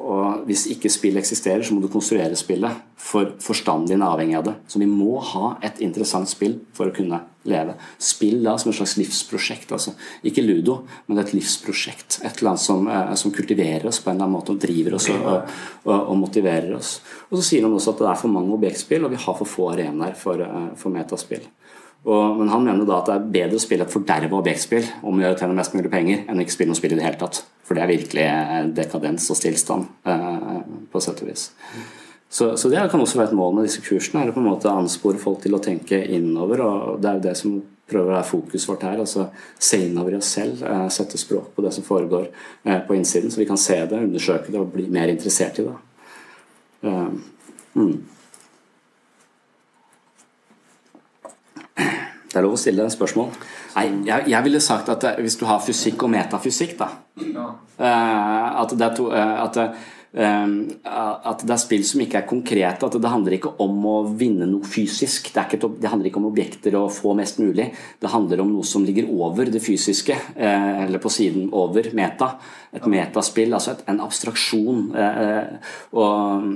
og, 0.09 0.45
hvis 0.49 0.65
ikke 0.73 0.89
spill 0.89 1.19
eksisterer, 1.21 1.61
så 1.65 1.75
må 1.77 1.83
du 1.83 1.91
konstruere 1.93 2.37
spillet. 2.39 2.85
For 2.99 3.35
forstanden 3.43 3.91
din 3.91 4.03
er 4.03 4.15
avhengig 4.15 4.39
av 4.39 4.47
det. 4.47 4.55
Så 4.71 4.81
vi 4.81 4.89
må 4.89 5.19
ha 5.35 5.51
et 5.65 5.83
interessant 5.85 6.31
spill 6.31 6.57
for 6.77 6.89
å 6.89 6.95
kunne 6.97 7.21
leve. 7.49 7.75
Spill 8.01 8.41
da 8.45 8.57
som 8.61 8.73
et 8.73 8.79
slags 8.79 8.97
livsprosjekt. 8.99 9.75
Altså. 9.77 9.93
Ikke 10.27 10.45
ludo, 10.45 10.81
men 11.07 11.21
et 11.21 11.35
livsprosjekt. 11.37 12.23
Et 12.23 12.41
eller 12.41 12.55
annet 12.55 12.65
som, 12.65 12.89
som, 13.21 13.35
kultiverer 13.35 13.85
oss 13.91 14.01
på 14.01 14.09
en 14.09 14.17
eller 14.17 14.27
annen 14.27 14.39
måte 14.39 14.57
og 14.57 14.63
driver 14.65 14.97
oss 14.97 15.11
og, 15.13 15.29
og, 15.85 15.95
og, 15.99 16.17
motiverer 16.25 16.73
oss. 16.79 16.97
Og 17.29 17.39
så 17.39 17.45
sier 17.51 17.69
han 17.69 17.77
også 17.77 17.93
at 17.93 18.03
det 18.05 18.11
er 18.15 18.23
for 18.25 18.33
mange 18.33 18.57
objektspill, 18.57 19.05
og 19.05 19.13
vi 19.13 19.21
har 19.21 19.41
for 19.43 19.57
få 19.57 19.71
arenaer 19.75 20.17
for, 20.19 20.43
for 20.81 20.97
metaspill. 20.97 21.45
Og, 22.07 22.39
men 22.39 22.51
han 22.53 22.65
mener 22.65 22.87
da 22.89 23.01
at 23.01 23.09
det 23.11 23.15
er 23.17 23.31
bedre 23.35 23.59
å 23.59 23.63
spille 23.63 23.85
et 23.85 23.93
forderva 23.93 24.39
objektspill 24.39 24.87
om 25.03 25.19
å 25.19 25.25
gjøre 25.25 25.41
tjene 25.41 25.57
mest 25.59 25.75
mulig 25.75 25.91
penger, 25.93 26.25
enn 26.25 26.39
å 26.39 26.45
ikke 26.45 26.55
spille 26.55 26.73
noe 26.73 26.79
spill 26.79 26.95
i 26.95 26.99
det 27.01 27.05
hele 27.05 27.21
tatt. 27.21 27.43
For 27.67 27.77
det 27.77 27.85
er 27.85 27.91
virkelig 27.91 28.25
eh, 28.25 28.69
dekadens 28.77 29.27
og 29.33 29.39
stillstand, 29.41 29.89
eh, 30.09 30.61
på 30.93 31.03
sett 31.05 31.25
og 31.25 31.33
vis. 31.33 31.49
Så, 32.29 32.57
så, 32.61 32.69
det 32.69 32.85
kan 32.93 33.01
også 33.01 33.19
være 33.19 33.33
et 33.33 33.39
mål 33.39 33.55
med 33.57 33.67
disse 33.69 33.83
kursene. 33.85 34.23
er 34.23 34.31
å 34.31 34.37
på 34.37 34.43
en 34.43 34.51
måte 34.51 34.73
anspore 34.73 35.21
folk 35.21 35.41
til 35.43 35.57
å 35.57 35.63
tenke 35.65 36.01
innover. 36.13 36.63
og 36.65 37.03
Det 37.03 37.11
er 37.11 37.19
jo 37.19 37.25
det 37.25 37.37
som 37.41 37.59
prøver 37.89 38.13
å 38.13 38.17
være 38.19 38.29
fokuset 38.29 38.69
vårt 38.69 38.85
her. 38.85 39.01
altså 39.01 39.29
Se 39.59 39.81
innover 39.87 40.15
i 40.15 40.21
oss 40.21 40.33
selv, 40.37 40.63
eh, 40.63 40.89
sette 40.93 41.19
språk 41.21 41.55
på 41.55 41.65
det 41.65 41.73
som 41.75 41.85
foregår 41.85 42.29
eh, 42.65 42.81
på 42.87 42.95
innsiden, 42.95 43.31
så 43.31 43.41
vi 43.41 43.49
kan 43.49 43.61
se 43.61 43.81
det, 43.87 44.05
undersøke 44.05 44.53
det 44.53 44.61
og 44.61 44.73
bli 44.73 44.89
mer 44.93 45.09
interessert 45.09 45.59
i 45.59 45.67
det. 45.67 45.77
Uh, 46.79 47.11
mm. 47.75 47.95
Det 52.39 52.45
er 52.45 52.47
lov 52.47 52.55
å 52.55 52.59
stille 52.63 52.85
deg 52.85 52.95
spørsmål. 52.95 53.31
Nei, 53.75 53.85
jeg, 54.07 54.29
jeg, 54.31 54.43
ville 54.47 54.59
sagt 54.63 54.91
at 54.93 55.03
hvis 55.19 55.35
du 55.41 55.47
har 55.49 55.59
fysikk 55.59 56.05
og 56.07 56.13
metafysikk, 56.13 56.77
da 56.79 56.87
ja. 57.19 57.47
uh, 57.83 58.61
at, 58.63 58.75
det 58.79 58.87
er 58.87 58.93
to, 58.95 59.09
uh, 59.11 59.41
at, 59.43 59.59
at, 60.09 61.43
det 61.45 61.53
er 61.53 61.61
spill 61.61 61.83
som 61.85 62.01
ikke 62.01 62.23
er 62.23 62.29
konkrete. 62.29 62.87
At 62.87 62.97
det 62.97 63.13
handler 63.13 63.37
ikke 63.37 63.53
om 63.63 63.83
å 63.87 63.97
vinne 64.19 64.49
noe 64.49 64.67
fysisk. 64.67 65.31
Det, 65.35 65.45
ikke, 65.47 65.71
det 65.81 65.91
handler 65.93 66.11
ikke 66.11 66.23
om 66.23 66.31
objekter 66.31 66.79
og 66.81 66.93
få 66.97 67.13
mest 67.19 67.43
mulig. 67.43 67.69
Det 68.01 68.13
handler 68.13 68.43
om 68.45 68.55
noe 68.55 68.67
som 68.67 68.87
ligger 68.87 69.11
over 69.13 69.51
det 69.53 69.61
fysiske, 69.65 70.17
eller 70.39 71.03
på 71.03 71.13
siden 71.13 71.51
over 71.53 71.91
meta. 71.97 72.33
Et 72.73 72.85
metaspill, 72.89 73.53
altså 73.57 73.75
et, 73.75 73.85
en 73.89 74.01
abstraksjon. 74.05 74.83
og 76.01 76.49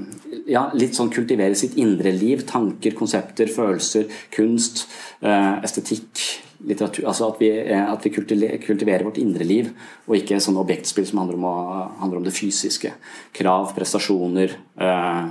ja, 0.48 0.66
litt 0.76 0.96
sånn 0.96 1.12
kultivere 1.12 1.56
sitt 1.58 1.76
indre 1.80 2.12
liv. 2.14 2.46
Tanker, 2.48 2.96
konsepter, 2.96 3.50
følelser, 3.52 4.08
kunst. 4.34 4.86
Eh, 5.22 5.52
estetikk, 5.64 6.22
litteratur 6.68 7.06
Altså 7.10 7.28
at 7.32 7.40
vi, 7.42 7.50
eh, 7.50 7.92
at 7.92 8.04
vi 8.04 8.12
kultiverer 8.12 9.04
vårt 9.06 9.20
indre 9.22 9.46
liv, 9.46 9.70
og 10.06 10.16
ikke 10.18 10.40
sånne 10.42 10.62
objektspill 10.62 11.06
som 11.08 11.22
handler 11.22 11.38
om, 11.38 11.46
å, 11.48 11.86
handler 12.02 12.20
om 12.20 12.26
det 12.26 12.34
fysiske. 12.36 12.92
Krav, 13.36 13.72
prestasjoner, 13.76 14.54
uh, 14.80 15.24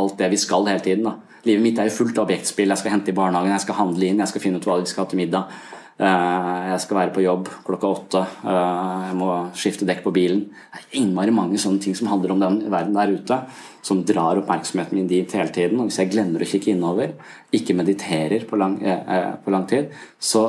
alt 0.00 0.16
det 0.18 0.30
vi 0.32 0.40
skal 0.40 0.68
hele 0.70 0.84
tiden. 0.84 1.04
da. 1.08 1.16
Livet 1.44 1.64
mitt 1.64 1.78
er 1.80 1.88
jo 1.88 1.98
fullt 2.02 2.18
av 2.18 2.28
objektspill. 2.28 2.68
Jeg 2.68 2.82
skal 2.82 2.94
hente 2.94 3.12
i 3.12 3.16
barnehagen, 3.16 3.52
jeg 3.54 3.64
skal 3.64 3.78
handle 3.78 4.08
inn, 4.08 4.20
jeg 4.20 4.32
skal 4.32 4.44
finne 4.44 4.60
ut 4.60 4.68
hva 4.68 4.80
vi 4.80 4.90
skal 4.90 5.04
ha 5.04 5.10
til 5.10 5.22
middag. 5.22 5.60
Eh, 6.00 6.60
jeg 6.70 6.80
skal 6.80 6.96
være 6.96 7.12
på 7.12 7.22
jobb 7.24 7.48
klokka 7.66 7.88
åtte. 7.92 8.20
Eh, 8.48 9.08
jeg 9.10 9.16
må 9.20 9.28
skifte 9.58 9.88
dekk 9.88 10.00
på 10.06 10.12
bilen. 10.16 10.46
Det 10.48 10.80
er 10.80 11.02
innmari 11.02 11.34
mange 11.36 11.60
sånne 11.60 11.82
ting 11.84 11.96
som 11.98 12.08
handler 12.08 12.32
om 12.32 12.40
den 12.40 12.56
verden 12.72 12.96
der 12.96 13.12
ute, 13.12 13.38
som 13.84 14.00
drar 14.08 14.40
oppmerksomheten 14.40 14.96
min 14.96 15.10
dit 15.10 15.34
hele 15.36 15.52
tiden. 15.52 15.76
Og 15.76 15.90
hvis 15.90 16.00
jeg 16.00 16.12
glemmer 16.14 16.40
å 16.40 16.48
kikke 16.48 16.72
innover, 16.72 17.12
ikke 17.52 17.76
mediterer 17.76 18.48
på 18.48 18.56
lang, 18.60 18.78
eh, 18.80 19.34
på 19.44 19.52
lang 19.52 19.68
tid, 19.68 19.92
så, 20.16 20.46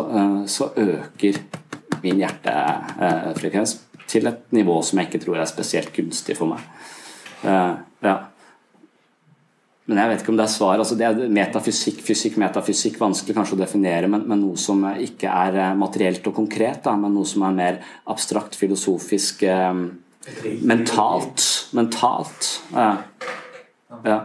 så, 0.47 0.71
øker 0.71 1.41
min 2.01 2.23
hjertefrekvens 2.23 3.75
til 4.07 4.31
et 4.31 4.45
nivå 4.55 4.79
som 4.83 4.99
jeg 4.99 5.09
ikke 5.09 5.25
tror 5.25 5.41
er 5.41 5.51
spesielt 5.51 5.91
gunstig 5.93 6.37
for 6.39 6.47
meg. 6.47 6.63
Ja. 7.43 8.15
Men 9.91 9.99
jeg 9.99 10.11
vet 10.11 10.21
ikke 10.23 10.31
om 10.31 10.37
det 10.39 10.45
er 10.45 10.53
svar. 10.53 10.79
Altså 10.79 10.95
det 10.95 11.07
er 11.07 11.33
metafysikk, 11.35 11.97
fysikk, 12.07 12.37
metafysikk, 12.39 12.99
vanskelig 13.01 13.35
kanskje 13.35 13.57
å 13.57 13.59
definere, 13.59 14.07
men, 14.11 14.23
men 14.29 14.39
noe 14.39 14.59
som 14.59 14.85
ikke 14.87 15.27
er 15.27 15.57
eh, 15.59 15.73
materielt 15.75 16.29
og 16.31 16.37
konkret, 16.37 16.79
da, 16.85 16.95
men 16.95 17.11
noe 17.17 17.27
som 17.27 17.43
er 17.43 17.57
mer 17.57 17.81
abstrakt, 18.13 18.55
filosofisk, 18.55 19.43
eh, 19.43 19.73
mentalt. 20.63 21.47
Mentalt. 21.75 22.53
Ja. 22.71 22.93
ja. 24.07 24.19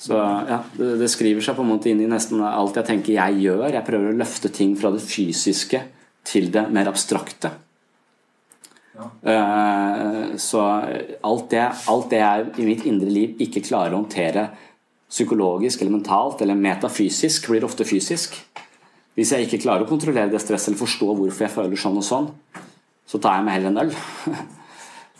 Så 0.00 0.14
ja, 0.14 0.62
det, 0.78 0.94
det, 1.02 1.10
skriver 1.12 1.44
seg 1.44 1.58
på 1.58 1.66
en 1.66 1.72
måte 1.74 1.90
inn 1.90 2.00
i 2.00 2.08
nesten 2.08 2.40
alt 2.46 2.78
jeg 2.78 2.88
tenker 2.88 3.18
jeg 3.18 3.42
gjør. 3.42 3.66
Jeg 3.74 3.86
prøver 3.90 4.14
å 4.14 4.20
løfte 4.22 4.52
ting 4.54 4.78
fra 4.78 4.94
det 4.94 5.02
fysiske 5.04 5.82
til 6.30 6.48
det 6.54 6.68
mer 6.72 6.88
abstrakte. 6.88 7.50
Uh, 9.00 10.36
så 10.40 10.60
alt 11.20 11.50
det, 11.52 11.64
alt 11.92 12.10
det 12.12 12.20
jeg 12.20 12.46
i 12.62 12.66
mitt 12.68 12.86
indre 12.88 13.10
liv 13.12 13.42
ikke 13.42 13.62
klarer 13.66 13.94
å 13.94 14.02
håndtere 14.02 14.48
psykologisk 15.10 15.82
eller 15.82 15.96
mentalt 15.98 16.40
eller 16.44 16.58
metafysisk, 16.58 17.50
blir 17.50 17.66
ofte 17.66 17.86
fysisk. 17.88 18.38
Hvis 19.18 19.34
jeg 19.34 19.46
ikke 19.46 19.62
klarer 19.66 19.84
å 19.84 19.90
kontrollere 19.90 20.30
det 20.32 20.40
stresset 20.42 20.70
eller 20.70 20.80
forstå 20.80 21.10
hvorfor 21.10 21.46
jeg 21.46 21.52
føler 21.52 21.82
sånn 21.82 22.00
og 22.00 22.06
sånn, 22.06 22.30
så 23.10 23.18
tar 23.18 23.38
jeg 23.38 23.46
meg 23.46 23.58
heller 23.58 23.72
en 23.72 23.82
øl. 23.84 23.94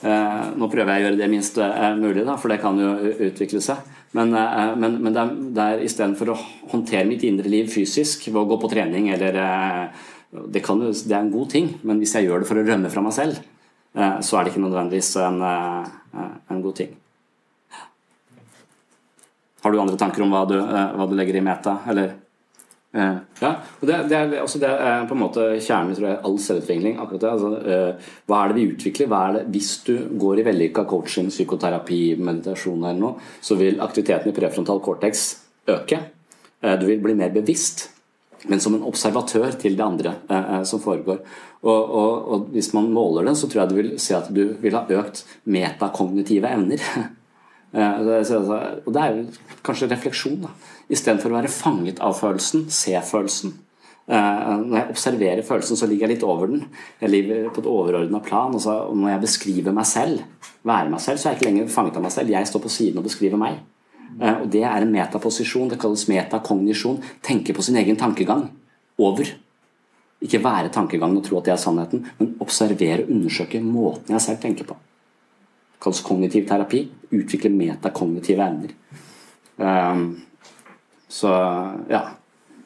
uh, 0.06 0.44
nå 0.60 0.70
prøver 0.70 0.94
jeg 0.94 1.02
å 1.02 1.08
gjøre 1.08 1.20
det 1.20 1.30
minst 1.32 1.58
uh, 1.60 1.90
mulig, 1.98 2.26
for 2.38 2.52
det 2.52 2.60
kan 2.62 2.78
jo 2.80 2.94
utvikle 3.30 3.62
seg. 3.64 3.82
Men, 4.16 4.32
men, 4.34 4.96
men 4.98 5.14
det 5.14 5.22
er, 5.22 5.34
det 5.54 5.64
er 5.64 5.82
istedenfor 5.86 6.32
å 6.32 6.40
håndtere 6.72 7.06
mitt 7.06 7.22
indre 7.22 7.50
liv 7.50 7.68
fysisk 7.70 8.24
ved 8.26 8.40
å 8.40 8.48
gå 8.50 8.56
på 8.58 8.70
trening 8.72 9.06
eller 9.14 9.36
det, 10.50 10.64
kan, 10.66 10.82
det 10.82 11.14
er 11.14 11.20
en 11.20 11.30
god 11.30 11.52
ting, 11.52 11.68
men 11.86 12.02
hvis 12.02 12.16
jeg 12.18 12.26
gjør 12.26 12.42
det 12.42 12.48
for 12.48 12.58
å 12.58 12.64
rømme 12.66 12.90
fra 12.90 13.04
meg 13.06 13.14
selv, 13.14 13.38
Eh, 13.38 13.59
så 13.94 14.38
er 14.38 14.44
det 14.44 14.52
ikke 14.52 14.62
nødvendigvis 14.62 15.16
en, 15.18 15.42
eh, 15.42 16.24
en, 16.50 16.62
god 16.62 16.76
ting. 16.76 16.96
Har 19.60 19.72
du 19.72 19.80
andre 19.80 19.98
tanker 19.98 20.22
om 20.22 20.32
hva 20.32 20.46
du, 20.48 20.58
eh, 20.58 20.92
hva 20.96 21.06
du 21.08 21.16
legger 21.18 21.36
i 21.36 21.44
meta, 21.44 21.80
eller? 21.90 22.16
Ja, 22.90 23.50
og 23.78 23.84
det, 23.86 23.96
det, 24.10 24.16
er, 24.18 24.32
også 24.42 24.58
det, 24.58 24.66
er, 24.66 25.04
på 25.06 25.14
en 25.14 25.20
måte 25.20 25.44
kjernen 25.62 25.94
i 25.94 26.08
all 26.10 26.38
selvutvikling. 26.42 26.96
akkurat 26.98 27.22
det, 27.22 27.30
altså, 27.30 28.00
Hva 28.26 28.40
er 28.40 28.50
det 28.50 28.56
vi 28.56 28.64
utvikler? 28.72 29.06
Hva 29.06 29.20
er 29.28 29.36
det, 29.36 29.42
hvis 29.54 29.68
du 29.86 29.92
går 30.18 30.40
i 30.40 30.46
vellykka 30.48 30.82
coaching, 30.90 31.28
psykoterapi, 31.30 32.16
meditasjon 32.18 32.82
eller 32.82 32.98
noe, 32.98 33.28
så 33.40 33.54
vil 33.54 33.78
aktiviteten 33.78 34.32
i 34.32 34.34
prefrontal 34.34 34.82
cortex 34.82 35.22
øke. 35.70 36.00
Du 36.82 36.86
vil 36.90 36.98
bli 36.98 37.14
mer 37.14 37.30
bevisst 37.30 37.86
men 38.48 38.60
som 38.60 38.74
en 38.76 38.86
observatør 38.88 39.52
til 39.60 39.76
det 39.76 39.84
andre 39.84 40.14
eh, 40.30 40.50
eh, 40.56 40.64
som 40.68 40.82
foregår. 40.82 41.22
Og, 41.60 41.80
og, 42.00 42.12
og, 42.32 42.44
Hvis 42.54 42.72
man 42.72 42.90
måler 42.92 43.28
den, 43.28 43.36
så 43.36 43.48
tror 43.48 43.62
jeg 43.62 43.70
du 43.70 43.78
vil 43.80 43.90
se 44.00 44.16
at 44.16 44.30
du 44.32 44.44
vil 44.62 44.76
ha 44.76 44.84
økt 45.00 45.24
metakognitive 45.44 46.48
evner. 46.48 46.84
eh, 47.76 47.98
og 48.00 48.92
Det 48.92 49.02
er 49.02 49.16
jo 49.16 49.26
kanskje 49.66 49.90
refleksjon. 49.90 50.40
da. 50.46 50.54
Istedenfor 50.90 51.32
å 51.32 51.40
være 51.40 51.52
fanget 51.52 52.00
av 52.02 52.16
følelsen, 52.18 52.68
se 52.72 52.96
følelsen. 53.10 53.58
Eh, 54.10 54.46
når 54.64 54.76
jeg 54.78 54.90
observerer 54.90 55.42
følelsen, 55.46 55.78
så 55.78 55.86
ligger 55.86 56.08
jeg 56.08 56.16
litt 56.16 56.26
over 56.26 56.48
den. 56.50 56.64
Jeg 57.02 57.12
ligger 57.12 57.50
på 57.54 57.62
et 57.62 57.68
overordna 57.70 58.22
plan. 58.24 58.56
Og 58.56 58.96
når 58.96 59.12
jeg 59.14 59.26
beskriver 59.26 59.76
meg 59.76 59.86
selv, 59.86 60.24
være 60.66 60.90
meg 60.90 61.04
selv, 61.04 61.20
så 61.20 61.28
er 61.28 61.36
jeg 61.36 61.40
ikke 61.40 61.50
lenger 61.50 61.74
fanget 61.76 62.00
av 62.00 62.08
meg 62.08 62.14
selv. 62.16 62.32
Jeg 62.34 62.48
står 62.50 62.64
på 62.64 62.72
siden 62.72 63.02
og 63.02 63.06
beskriver 63.06 63.40
meg. 63.40 63.60
Eh, 64.18 64.42
og 64.42 64.48
Det 64.50 64.62
er 64.64 64.82
en 64.82 64.92
metaposisjon. 64.92 65.68
Det 65.70 65.78
kalles 65.80 66.08
metakognisjon. 66.08 67.00
Tenke 67.22 67.54
på 67.54 67.62
sin 67.62 67.76
egen 67.76 67.96
tankegang. 67.96 68.48
Over. 68.98 69.30
Ikke 70.20 70.42
være 70.44 70.68
tankegangen 70.68 71.16
og 71.16 71.24
tro 71.24 71.38
at 71.38 71.48
det 71.48 71.54
er 71.54 71.60
sannheten, 71.60 72.04
men 72.18 72.34
observere 72.44 73.06
og 73.06 73.12
undersøke 73.14 73.60
måten 73.64 74.12
jeg 74.12 74.20
selv 74.20 74.40
tenker 74.42 74.66
på. 74.68 74.76
Det 74.76 75.80
kalles 75.80 76.02
kognitiv 76.04 76.48
terapi. 76.48 76.82
Utvikle 77.10 77.48
metakognitive 77.48 78.44
evner. 78.44 78.74
Um, 79.56 80.20
så 81.08 81.32
ja. 81.88 82.02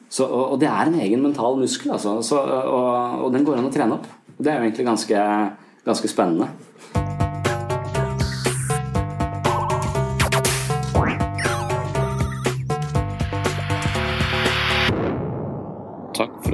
Så, 0.09 0.25
og, 0.27 0.51
og, 0.51 0.59
det 0.59 0.67
er 0.69 0.87
en 0.87 0.99
egen 0.99 1.23
mental 1.23 1.57
muskel, 1.59 1.91
altså. 1.91 2.21
Så, 2.23 2.37
og, 2.39 3.23
og, 3.25 3.33
den 3.33 3.43
går 3.43 3.57
an 3.59 3.67
å 3.67 3.71
trene 3.73 3.97
opp. 3.97 4.05
Og 4.35 4.43
Det 4.43 4.51
er 4.51 4.59
jo 4.59 4.67
egentlig 4.67 4.85
ganske, 4.87 5.23
ganske 5.87 6.11
spennende. 6.11 6.47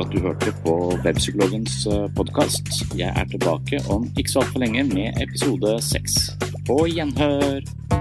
For 0.01 0.07
at 0.07 0.15
du 0.15 0.19
hørte 0.27 0.53
på 0.63 0.73
Webpsykologens 1.05 1.87
eh, 1.87 2.07
podkast. 2.15 2.67
Jeg 2.97 3.13
er 3.15 3.25
tilbake 3.25 3.81
om 3.89 4.09
ikke 4.17 4.31
så 4.31 4.39
altfor 4.39 4.59
lenge 4.59 4.83
med 4.83 5.21
episode 5.21 5.77
seks. 5.81 6.31
På 6.67 6.85
gjenhør! 6.89 8.00